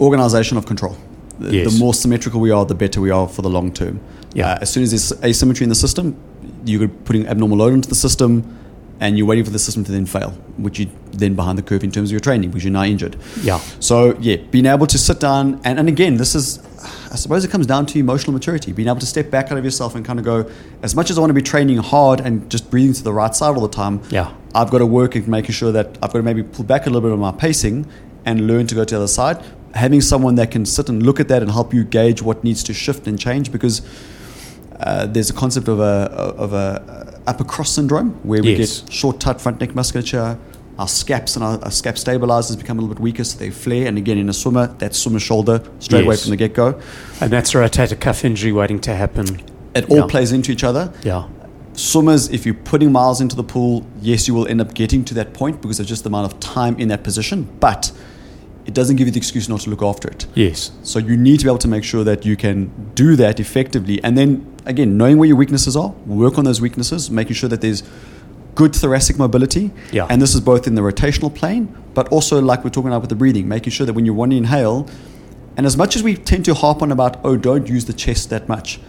[0.00, 0.96] Organization of control.
[1.38, 1.72] The, yes.
[1.72, 4.00] the more symmetrical we are, the better we are for the long term.
[4.32, 4.52] Yeah.
[4.52, 6.16] Uh, as soon as there's asymmetry in the system,
[6.64, 8.58] you're putting abnormal load into the system
[9.00, 11.84] and you're waiting for the system to then fail, which you then behind the curve
[11.84, 13.16] in terms of your training because you're now injured.
[13.40, 13.58] Yeah.
[13.80, 16.60] So yeah, being able to sit down and, and again, this is
[17.14, 19.64] I suppose it comes down to emotional maturity, being able to step back out of
[19.64, 20.50] yourself and kind of go,
[20.82, 23.34] as much as I want to be training hard and just breathing to the right
[23.34, 24.34] side all the time, yeah.
[24.54, 26.90] I've got to work at making sure that I've got to maybe pull back a
[26.90, 27.86] little bit on my pacing
[28.24, 29.44] and learn to go to the other side.
[29.74, 32.62] Having someone that can sit and look at that and help you gauge what needs
[32.64, 33.82] to shift and change because
[34.80, 35.84] uh, there's a concept of a
[36.36, 38.80] of a upper cross syndrome where we yes.
[38.80, 40.38] get short, tight front neck musculature.
[40.76, 43.86] Our scaps and our, our, scap stabilizers become a little bit weaker, so they flare.
[43.86, 46.06] And again, in a swimmer, that's swimmer shoulder straight yes.
[46.06, 46.80] away from the get go.
[47.20, 49.40] And that's a rotator cuff injury waiting to happen.
[49.76, 50.06] It all yeah.
[50.08, 50.92] plays into each other.
[51.04, 51.28] Yeah.
[51.74, 55.14] Swimmers, if you're putting miles into the pool, yes, you will end up getting to
[55.14, 57.44] that point because of just the amount of time in that position.
[57.60, 57.92] But
[58.66, 60.26] it doesn't give you the excuse not to look after it.
[60.34, 60.70] Yes.
[60.82, 64.02] So you need to be able to make sure that you can do that effectively.
[64.02, 67.60] And then, again, knowing where your weaknesses are, work on those weaknesses, making sure that
[67.60, 67.82] there's
[68.54, 69.70] good thoracic mobility.
[69.92, 70.06] Yeah.
[70.08, 73.10] And this is both in the rotational plane, but also like we're talking about with
[73.10, 74.88] the breathing, making sure that when you want to inhale,
[75.56, 78.30] and as much as we tend to harp on about, oh, don't use the chest
[78.30, 78.80] that much,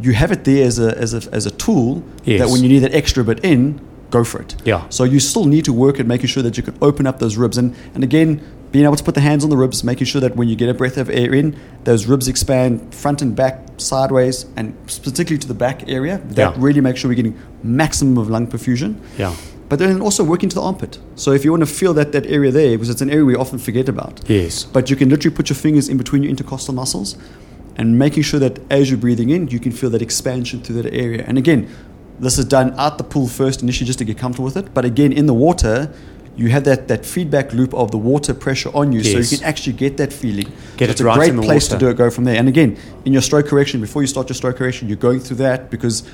[0.00, 2.40] you have it there as a, as a, as a tool yes.
[2.40, 4.56] that when you need that extra bit in, go for it.
[4.64, 4.88] Yeah.
[4.88, 7.36] So you still need to work at making sure that you can open up those
[7.36, 7.58] ribs.
[7.58, 8.40] And, and again,
[8.72, 10.68] being able to put the hands on the ribs, making sure that when you get
[10.68, 15.48] a breath of air in, those ribs expand front and back, sideways, and particularly to
[15.48, 16.20] the back area.
[16.28, 16.54] That Yeah.
[16.58, 18.96] really makes sure we're getting maximum of lung perfusion.
[19.18, 19.34] Yeah.
[19.68, 20.98] But then also working to the armpit.
[21.14, 23.36] So if you want to feel that, that area there, because it's an area we
[23.36, 24.20] often forget about.
[24.26, 24.64] Yes.
[24.64, 27.16] But you can literally put your fingers in between your intercostal muscles
[27.76, 30.92] and making sure that as you're breathing in, you can feel that expansion through that
[30.92, 31.22] area.
[31.26, 31.68] And again,
[32.20, 34.74] this is done out the pool first initially just to get comfortable with it.
[34.74, 35.92] But again, in the water,
[36.36, 39.44] you have that, that feedback loop of the water pressure on you, so you can
[39.44, 40.52] actually get that feeling.
[40.76, 41.80] Get so it it's a right great in the place water.
[41.80, 41.96] to do it.
[41.96, 42.36] Go from there.
[42.36, 45.38] And again, in your stroke correction, before you start your stroke correction, you're going through
[45.38, 46.08] that because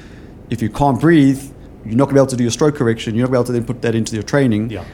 [0.51, 1.43] if you can't breathe,
[1.85, 3.15] you're not going to be able to do your stroke correction.
[3.15, 4.71] You're not going to be able to then put that into your training.
[4.71, 4.85] Yeah.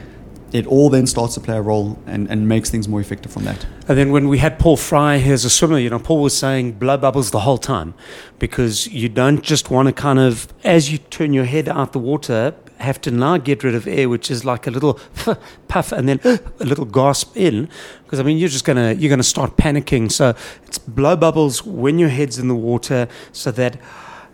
[0.51, 3.45] It all then starts to play a role and, and makes things more effective from
[3.45, 3.65] that.
[3.87, 6.37] And then when we had Paul Fry here as a swimmer, you know, Paul was
[6.37, 7.93] saying blow bubbles the whole time
[8.37, 11.99] because you don't just want to kind of, as you turn your head out the
[11.99, 14.99] water, have to now get rid of air, which is like a little
[15.67, 16.19] puff and then
[16.59, 17.69] a little gasp in,
[18.03, 20.11] because I mean you're just gonna you're gonna start panicking.
[20.11, 20.35] So
[20.65, 23.79] it's blow bubbles when your head's in the water, so that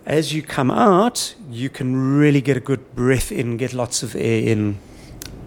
[0.06, 4.16] as you come out, you can really get a good breath in, get lots of
[4.16, 4.78] air in.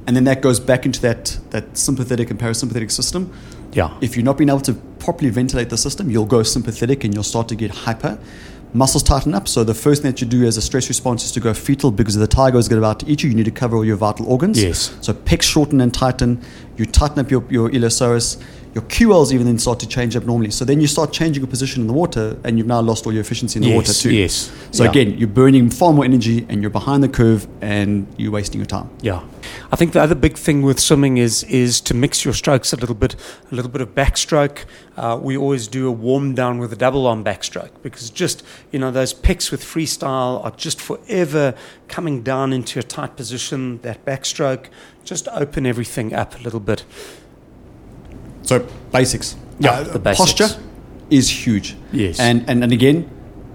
[0.08, 3.32] And then that goes back into that, that sympathetic and parasympathetic system.
[3.74, 3.96] Yeah.
[4.02, 7.24] If you're not being able to properly ventilate the system, you'll go sympathetic and you'll
[7.24, 8.20] start to get hyper.
[8.74, 9.48] Muscles tighten up.
[9.48, 11.92] So the first thing that you do as a stress response is to go fetal
[11.92, 13.98] because if the tiger is about to eat you, you need to cover all your
[13.98, 14.62] vital organs.
[14.62, 14.98] Yes.
[15.02, 16.42] So pecs shorten and tighten.
[16.78, 18.42] You tighten up your, your iliopsoas
[18.74, 20.52] your QLs even then start to change abnormally.
[20.52, 23.12] So then you start changing your position in the water, and you've now lost all
[23.12, 24.14] your efficiency in the yes, water too.
[24.14, 24.52] Yes.
[24.72, 24.90] So yeah.
[24.90, 28.68] again, you're burning far more energy, and you're behind the curve, and you're wasting your
[28.68, 28.90] time.
[29.02, 29.24] Yeah,
[29.72, 32.78] I think the other big thing with swimming is is to mix your strokes a
[32.78, 33.16] little bit,
[33.52, 34.66] a little bit of backstroke.
[34.96, 38.80] Uh, we always do a warm down with a double arm backstroke because just you
[38.80, 41.56] know those pecs with freestyle are just forever
[41.90, 43.80] coming down into a tight position.
[43.82, 44.68] That backstroke
[45.04, 46.86] just open everything up a little bit.
[48.44, 49.36] So basics.
[49.60, 50.32] Yeah, uh, the basics.
[50.32, 50.62] Posture
[51.10, 51.76] is huge.
[51.92, 52.20] Yes.
[52.20, 53.10] And, and and again,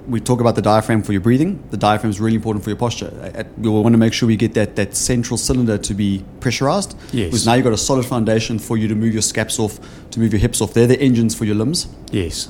[0.07, 1.63] we talk about the diaphragm for your breathing.
[1.71, 3.11] The diaphragm is really important for your posture.
[3.59, 6.97] We want to make sure we get that, that central cylinder to be pressurized.
[7.13, 7.27] Yes.
[7.27, 9.81] Because now you've got a solid foundation for you to move your scaps off,
[10.13, 10.75] to move your hips off.
[10.75, 11.89] They're the engines for your limbs.
[12.13, 12.49] Yes.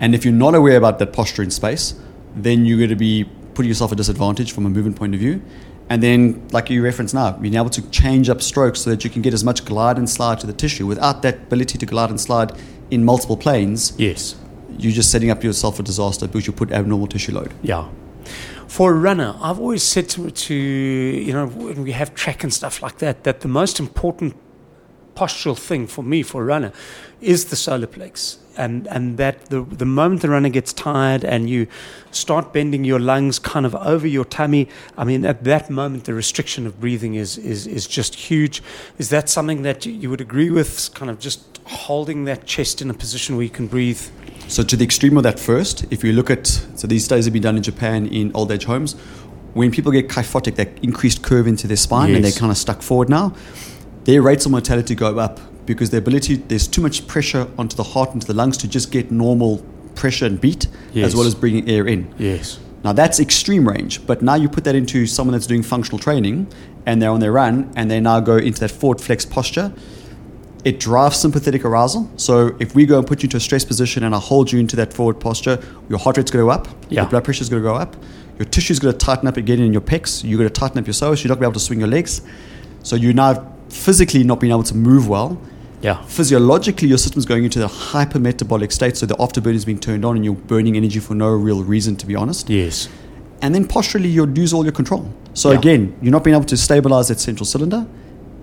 [0.00, 1.94] And if you're not aware about that posture in space,
[2.34, 5.42] then you're going to be putting yourself at disadvantage from a movement point of view.
[5.88, 9.10] And then, like you referenced now, being able to change up strokes so that you
[9.10, 10.84] can get as much glide and slide to the tissue.
[10.86, 12.52] Without that ability to glide and slide
[12.90, 14.34] in multiple planes, Yes.
[14.78, 17.52] you're just setting up yourself for disaster because you put abnormal tissue load.
[17.62, 17.86] Yeah.
[18.66, 22.52] For a runner, I've always said to, to you know when we have track and
[22.52, 24.34] stuff like that that the most important
[25.14, 26.72] postural thing for me for a runner
[27.20, 31.48] is the solar plex and and that the the moment the runner gets tired and
[31.48, 31.66] you
[32.10, 36.14] start bending your lungs kind of over your tummy i mean at that moment the
[36.14, 38.62] restriction of breathing is is is just huge.
[38.98, 42.82] Is that something that you, you would agree with kind of just holding that chest
[42.82, 44.02] in a position where you can breathe?
[44.48, 47.32] So, to the extreme of that first, if you look at, so these studies have
[47.32, 48.94] been done in Japan in old age homes,
[49.54, 52.82] when people get kyphotic, that increased curve into their spine and they're kind of stuck
[52.82, 53.34] forward now,
[54.04, 57.82] their rates of mortality go up because their ability, there's too much pressure onto the
[57.82, 61.08] heart and to the lungs to just get normal pressure and beat, Yes.
[61.08, 62.06] as well as bringing air in.
[62.18, 65.98] yes Now that's extreme range, but now you put that into someone that's doing functional
[65.98, 66.46] training
[66.86, 69.72] and they're on their run and they now go into that forward flex posture.
[70.64, 72.08] It drives sympathetic arousal.
[72.16, 74.58] So if we go and put you into a stress position and I hold you
[74.58, 77.02] into that forward posture, your heart rate's going to go up, Yeah.
[77.02, 77.96] your blood pressure's going to go up,
[78.38, 80.86] your tissue's going to tighten up again in your pecs, you're going to tighten up
[80.86, 82.20] your psoas, you're not going to be able to swing your legs.
[82.82, 83.32] So you're now
[83.68, 85.40] physically not being able to move well.
[85.82, 90.04] Yeah Physiologically, your system's going into the hypermetabolic state, so the afterburn is being turned
[90.04, 92.88] on and you're burning energy for no real reason, to be honest yes
[93.42, 95.10] and then posturally you'll lose all your control.
[95.34, 95.58] So Yeah.
[95.58, 97.86] again, you're not being able to stabilize that central cylinder,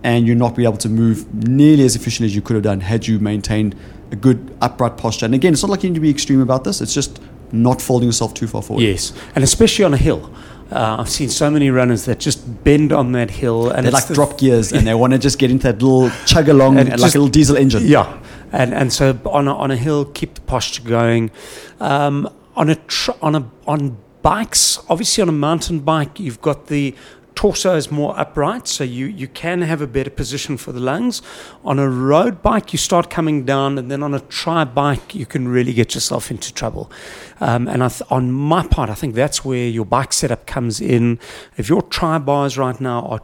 [0.03, 2.81] and you're not being able to move nearly as efficiently as you could have done
[2.81, 3.75] had you maintained
[4.11, 5.25] a good upright posture.
[5.25, 6.81] And again, it's not like you need to be extreme about this.
[6.81, 7.19] It's just
[7.51, 8.83] not folding yourself too far forward.
[8.83, 10.29] Yes, and especially on a hill.
[10.71, 14.07] Uh, I've seen so many runners that just bend on that hill, and They like
[14.07, 16.99] drop gears and they want to just get into that little chug along And like
[16.99, 17.83] just- a little diesel engine.
[17.85, 18.17] Yeah,
[18.51, 21.31] and and so on a, on a hill, keep the posture going.
[21.79, 26.67] Um, on a tr- on a on bikes, obviously on a mountain bike, you've got
[26.67, 26.95] the
[27.35, 31.21] torso is more upright, so you, you can have a better position for the lungs.
[31.63, 35.25] On a road bike, you start coming down, and then on a tri bike, you
[35.25, 36.91] can really get yourself into trouble.
[37.39, 41.19] Um, and th- on my part, I think that's where your bike setup comes in.
[41.57, 43.21] If your tri bars right now are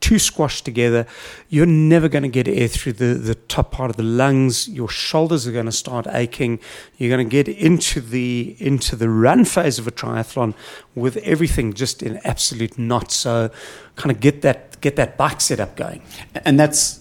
[0.00, 1.06] too squashed together,
[1.48, 4.68] you're never going to get air through the, the top part of the lungs.
[4.68, 6.60] Your shoulders are going to start aching.
[6.96, 10.54] You're going to get into the into the run phase of a triathlon
[10.94, 13.14] with everything just in absolute knots.
[13.14, 13.50] So,
[13.96, 16.02] kind of get that get that bike setup going.
[16.44, 17.00] And that's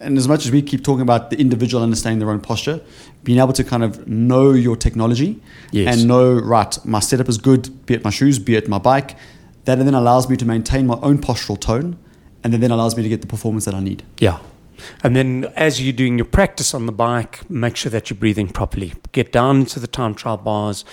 [0.00, 2.80] and as much as we keep talking about the individual understanding their own posture,
[3.24, 5.96] being able to kind of know your technology Yes.
[5.96, 9.16] and know right, my setup is good, be it my shoes, be it my bike,
[9.64, 11.98] that then allows me to maintain my own postural tone,
[12.48, 14.02] and then, then allows me to get the performance that I need.
[14.18, 14.38] Yeah.
[15.02, 18.48] And then as you're doing your practice on the bike, make sure that you're breathing
[18.48, 18.94] properly.
[19.12, 20.84] Get down into the time trial bars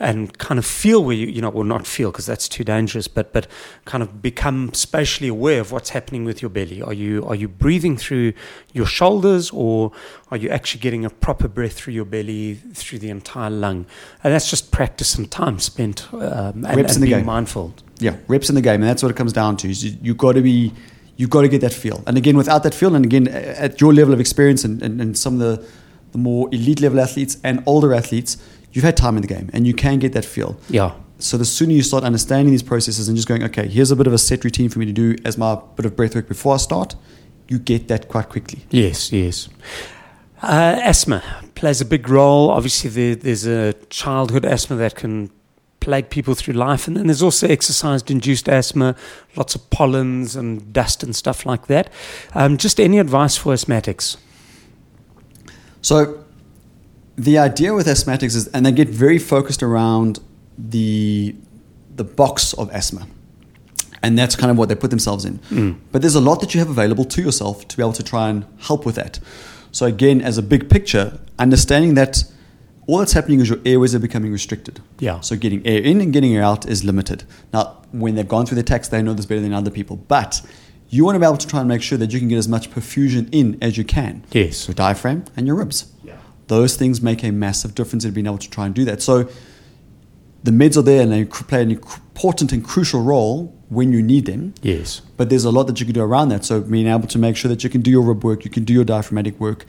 [0.00, 3.06] and kind of feel where you, you know, well, not feel because that's too dangerous,
[3.08, 3.46] but, but
[3.84, 6.82] kind of become spatially aware of what's happening with your belly.
[6.82, 8.32] Are you, are you breathing through
[8.72, 9.92] your shoulders or
[10.30, 13.86] are you actually getting a proper breath through your belly, through the entire lung?
[14.24, 17.26] And that's just practice and time spent um, and, Reps and in the being game.
[17.26, 17.74] mindful.
[17.98, 19.70] Yeah, reps in the game, and that's what it comes down to.
[19.70, 20.74] Is you, you've got to be,
[21.16, 22.02] you've got to get that feel.
[22.06, 25.16] And again, without that feel, and again, at your level of experience, and, and, and
[25.16, 25.68] some of the,
[26.12, 28.36] the more elite level athletes and older athletes,
[28.72, 30.58] you've had time in the game, and you can get that feel.
[30.68, 30.92] Yeah.
[31.18, 34.06] So the sooner you start understanding these processes and just going, okay, here's a bit
[34.06, 36.54] of a set routine for me to do as my bit of breath work before
[36.54, 36.94] I start,
[37.48, 38.66] you get that quite quickly.
[38.70, 39.48] Yes, yes.
[40.42, 41.22] Uh, asthma
[41.54, 42.50] plays a big role.
[42.50, 45.30] Obviously, there, there's a childhood asthma that can
[45.86, 48.96] plague people through life, and then there's also exercise-induced asthma,
[49.36, 51.88] lots of pollens and dust and stuff like that.
[52.34, 54.16] Um, just any advice for asthmatics?
[55.82, 56.24] So,
[57.14, 60.18] the idea with asthmatics is, and they get very focused around
[60.58, 61.36] the
[61.94, 63.06] the box of asthma,
[64.02, 65.38] and that's kind of what they put themselves in.
[65.50, 65.76] Mm.
[65.92, 68.28] But there's a lot that you have available to yourself to be able to try
[68.28, 69.20] and help with that.
[69.70, 72.24] So again, as a big picture, understanding that
[72.86, 74.80] all that's happening is your airways are becoming restricted.
[74.98, 75.20] Yeah.
[75.20, 77.24] So getting air in and getting air out is limited.
[77.52, 79.96] Now, when they've gone through the tax, they know this better than other people.
[79.96, 80.40] But
[80.88, 82.48] you want to be able to try and make sure that you can get as
[82.48, 84.24] much perfusion in as you can.
[84.30, 84.68] Yes.
[84.68, 85.92] Your diaphragm and your ribs.
[86.04, 86.18] Yeah.
[86.46, 89.02] Those things make a massive difference in being able to try and do that.
[89.02, 89.28] So
[90.44, 94.26] the meds are there and they play an important and crucial role when you need
[94.26, 94.54] them.
[94.62, 95.00] Yes.
[95.16, 96.44] But there's a lot that you can do around that.
[96.44, 98.62] So being able to make sure that you can do your rib work, you can
[98.62, 99.66] do your diaphragmatic work,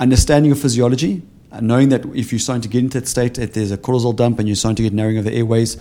[0.00, 1.20] understanding your physiology,
[1.56, 4.14] Uh, knowing that if you're starting to get into that state, if there's a cortisol
[4.14, 5.76] dump and you're starting to get narrowing of the airways,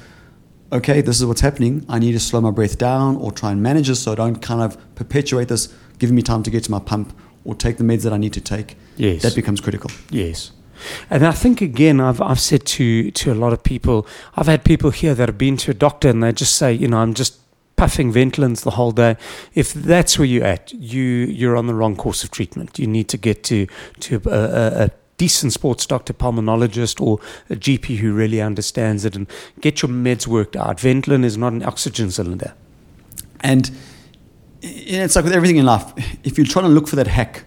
[0.71, 1.86] okay, this is what's happening.
[1.89, 4.38] I need to slow my breath down or try and manage this so I don't
[4.38, 7.84] kind of perpetuate this, giving me time to get to my pump or take the
[7.84, 8.78] meds that I need to take.
[8.97, 9.21] Yes.
[9.21, 9.91] That becomes critical.
[10.09, 10.51] Yes.
[11.09, 14.05] And I think again, I've I've said to to a lot of people,
[14.36, 16.88] I've had people here that have been to a doctor and they just say, you
[16.88, 17.39] know, I'm just
[17.78, 19.15] puffing Ventolins the whole day.
[19.53, 22.78] If that's where you're at, you you're on the wrong course of treatment.
[22.78, 23.67] You need to get to
[24.01, 29.16] to a, a, a decent sports doctor, pulmonologist, or a GP who really understands it,
[29.16, 29.28] and
[29.61, 30.78] get your meds worked out.
[30.78, 32.53] Ventolin is not an oxygen cylinder.
[33.41, 33.72] And
[34.61, 35.93] it's like with everything in life,
[36.24, 37.45] if you're trying to look for that hack,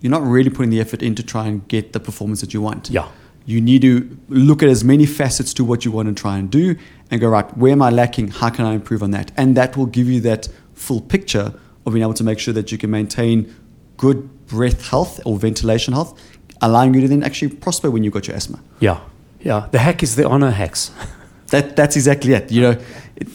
[0.00, 2.60] you're not really putting the effort in to try and get the performance that you
[2.60, 2.90] want.
[2.90, 3.08] Yeah.
[3.46, 6.50] You need to look at as many facets to what you want to try and
[6.50, 6.76] do
[7.10, 8.28] and go, right, where am I lacking?
[8.28, 9.32] How can I improve on that?
[9.36, 11.54] And that will give you that full picture
[11.86, 13.54] of being able to make sure that you can maintain
[13.96, 16.20] good breath health or ventilation health,
[16.60, 18.60] allowing you to then actually prosper when you've got your asthma.
[18.80, 19.00] Yeah,
[19.40, 19.68] yeah.
[19.70, 20.90] The hack is the honor hacks.
[21.48, 22.50] That, that's exactly it.
[22.50, 22.82] You know,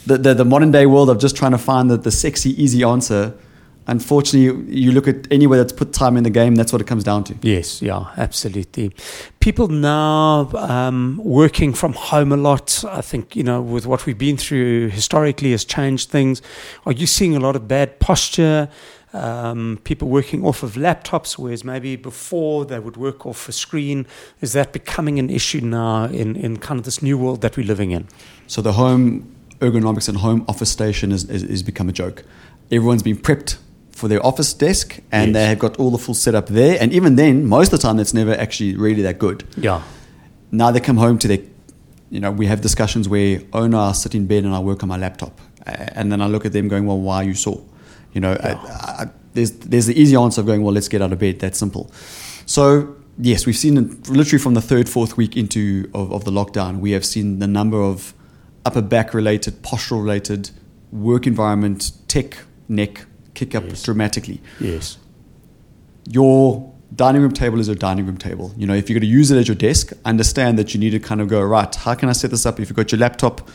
[0.06, 2.84] the, the, the modern day world of just trying to find the, the sexy, easy
[2.84, 3.34] answer.
[3.88, 7.04] Unfortunately, you look at anywhere that's put time in the game, that's what it comes
[7.04, 7.36] down to.
[7.42, 8.92] Yes, yeah, absolutely.
[9.40, 12.84] People now um, working from home a lot.
[12.88, 16.42] I think you know, with what we've been through historically, has changed things.
[16.86, 18.70] Are you seeing a lot of bad posture?
[19.12, 24.06] Um, people working off of laptops, whereas maybe before they would work off a screen.
[24.40, 27.66] Is that becoming an issue now in, in kind of this new world that we're
[27.66, 28.08] living in?
[28.48, 32.24] So the home ergonomics and home office station is, is, is become a joke.
[32.72, 33.58] Everyone's been prepped
[33.92, 35.34] for their office desk and Yes.
[35.34, 36.78] they have got all the full setup there.
[36.80, 39.44] And even then, most of the time, that's never actually really that good.
[39.58, 39.82] Yeah,
[40.52, 41.40] Now they come home to their,
[42.12, 44.84] you know, we have discussions where, oh no, I sit in bed and I work
[44.84, 45.42] on my laptop.
[45.66, 47.62] And then I look at them going, well, why are you sore?
[48.14, 48.52] You know, I,
[49.04, 51.40] I, there's, there's the easy answer of going, well, let's get out of bed.
[51.40, 51.92] That's simple.
[52.46, 53.76] So, yes, we've seen
[54.10, 57.48] literally from the third, fourth week into of, of the lockdown, we have seen the
[57.48, 58.14] number of
[58.66, 60.50] upper back related, postural related,
[60.92, 62.38] work environment, tech,
[62.68, 63.06] neck
[63.36, 63.84] kick up Yes.
[63.84, 64.98] dramatically yes,
[66.10, 68.54] your dining room table is a dining room table.
[68.58, 70.90] You know, if you're going to use it as your desk, understand that you need
[70.92, 72.60] to kind of go, right, how can I set this up?
[72.60, 73.48] If you've got your laptop,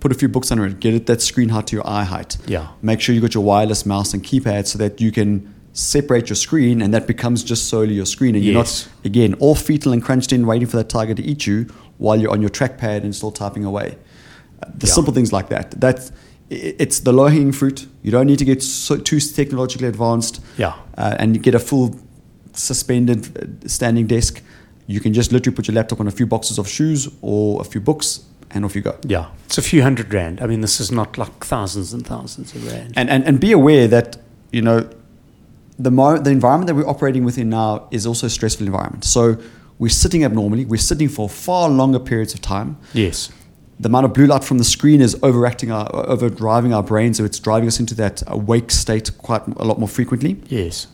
[0.00, 2.36] put a few books under it, get it that screen height to your eye height.
[2.46, 2.68] Yeah.
[2.82, 6.36] Make sure you got your wireless mouse and keypad so that you can separate your
[6.36, 8.34] screen and that becomes just solely your screen.
[8.34, 8.52] And Yes.
[8.52, 11.66] you're not, again, all fetal and crunched in, waiting for that tiger to eat you
[11.98, 13.96] while you're on your trackpad and still typing away.
[14.62, 14.92] Uh, The Yeah.
[14.94, 15.80] simple things like that.
[15.80, 16.10] That's,
[16.50, 17.86] it's the low hanging fruit.
[18.02, 21.60] You don't need to get so, too technologically advanced yeah, uh, and you get a
[21.60, 21.94] full
[22.52, 23.20] suspended
[23.64, 24.42] uh, standing desk.
[24.86, 27.64] You can just literally put your laptop on a few boxes of shoes or a
[27.64, 28.20] few books,
[28.52, 28.96] and off you go.
[29.06, 29.26] yeah.
[29.46, 30.40] It's a few hundred rand.
[30.40, 32.94] I mean, this is not like thousands and thousands of rand.
[32.96, 34.16] And and, and be aware that
[34.52, 34.88] you know
[35.78, 39.04] the mo- the environment that we're operating within now is also a stressful environment.
[39.04, 39.36] So
[39.78, 40.64] we're sitting abnormally.
[40.66, 42.76] We're sitting for far longer periods of time.
[42.92, 43.30] yes,
[43.80, 47.24] The amount of blue light from the screen is overacting our overdriving our brain, so
[47.24, 50.36] it's driving us into that awake state quite a lot more frequently.
[50.48, 50.86] yes,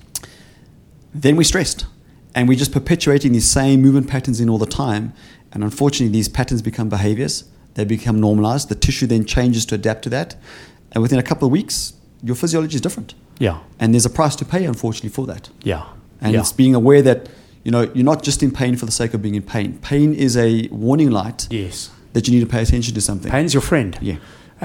[1.15, 1.87] then we're stressed
[2.35, 5.13] and we're just perpetuating these same movement patterns in all the time
[5.57, 7.45] and unfortunately these patterns become behaviors
[7.77, 10.37] they become normalized the tissue then changes to adapt to that
[10.93, 14.35] and within a couple of weeks your physiology is different yeah, and there's a price
[14.37, 15.85] to pay unfortunately for that yeah,
[16.21, 16.41] and yeah.
[16.41, 17.29] it's being aware that
[17.65, 20.15] you know you're not just in pain for the sake of being in pain pain
[20.15, 21.91] is a warning light yes.
[22.13, 23.99] that you need to pay attention to something Pain's your friend.
[24.11, 24.17] yeah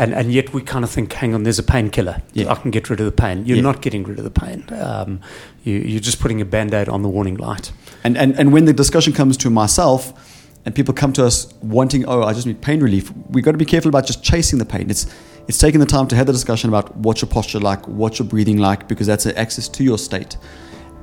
[0.01, 2.17] And, and yet we kind of think, hang on, there's a painkiller.
[2.33, 2.53] Yeah.
[2.53, 3.35] I can get rid of the pain.
[3.45, 3.69] You're Yeah.
[3.71, 4.59] not getting rid of the pain.
[4.87, 5.19] Um,
[5.65, 7.65] you, you're just putting a band aid on the warning light.
[8.05, 10.13] And, and, and when the discussion comes to myself,
[10.65, 13.11] and people come to us wanting, oh, I just need pain relief.
[13.29, 14.89] We've got to be careful about just chasing the pain.
[14.89, 15.13] It's
[15.47, 18.27] it's taking the time to have the discussion about what's your posture like, what's your
[18.27, 20.37] breathing like, because that's an access to your state,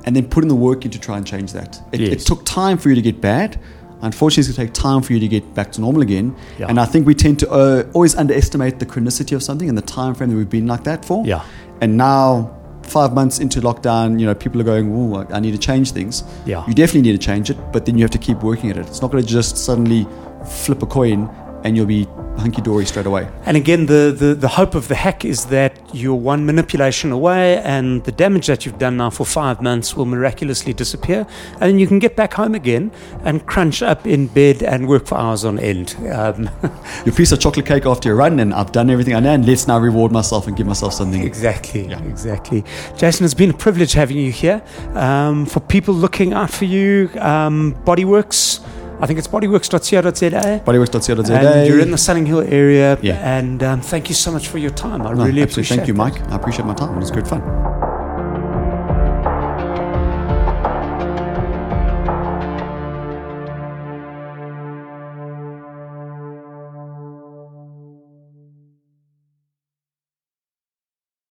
[0.05, 1.81] and then putting the work in to try and change that.
[1.91, 2.11] It, Yes.
[2.13, 3.59] it took time for you to get bad.
[4.01, 6.33] Unfortunately, it's going to take time for you to get back to normal again.
[6.57, 6.67] Yeah.
[6.69, 9.81] And I think we tend to uh, always underestimate the chronicity of something and the
[9.81, 11.25] time frame that we've been like that for.
[11.25, 11.43] Yeah.
[11.81, 12.57] And now,
[12.89, 15.91] five months into lockdown, you know, people are going, "Ooh, I- I need to change
[15.91, 16.63] things." Yeah.
[16.67, 18.85] You definitely need to change it, but then you have to keep working at it.
[18.87, 20.07] It's not going to just suddenly
[20.45, 21.29] flip a coin
[21.63, 22.07] and you'll be
[22.37, 23.27] hunky dory straight away.
[23.45, 27.57] And again, the, the, the hope of the hack is that you're one manipulation away,
[27.63, 31.27] and the damage that you've done now for five months will miraculously disappear.
[31.53, 32.91] And then you can get back home again
[33.25, 35.95] and crunch up in bed and work for hours on end.
[36.13, 36.49] Um,
[37.05, 39.45] Your piece of chocolate cake after your run, and I've done everything I know, and
[39.45, 41.21] let's now reward myself and give myself something.
[41.21, 42.01] exactly, Yeah.
[42.03, 42.63] exactly.
[42.95, 44.61] Jason, it's been a privilege having you here.
[44.93, 48.61] Um, for people looking out for you, um, Bodyworks,
[49.01, 50.61] I think it's bodyworks.co.za.
[50.65, 51.33] Bodyworks.co.za.
[51.33, 52.97] And you're in the Sunninghill area.
[53.01, 53.37] Yeah.
[53.37, 55.01] And um, thank you so much for your time.
[55.03, 55.93] I No, really appreciate Thank you.
[55.93, 56.19] Mike.
[56.29, 56.95] I appreciate my time.
[56.95, 57.41] It was good fun.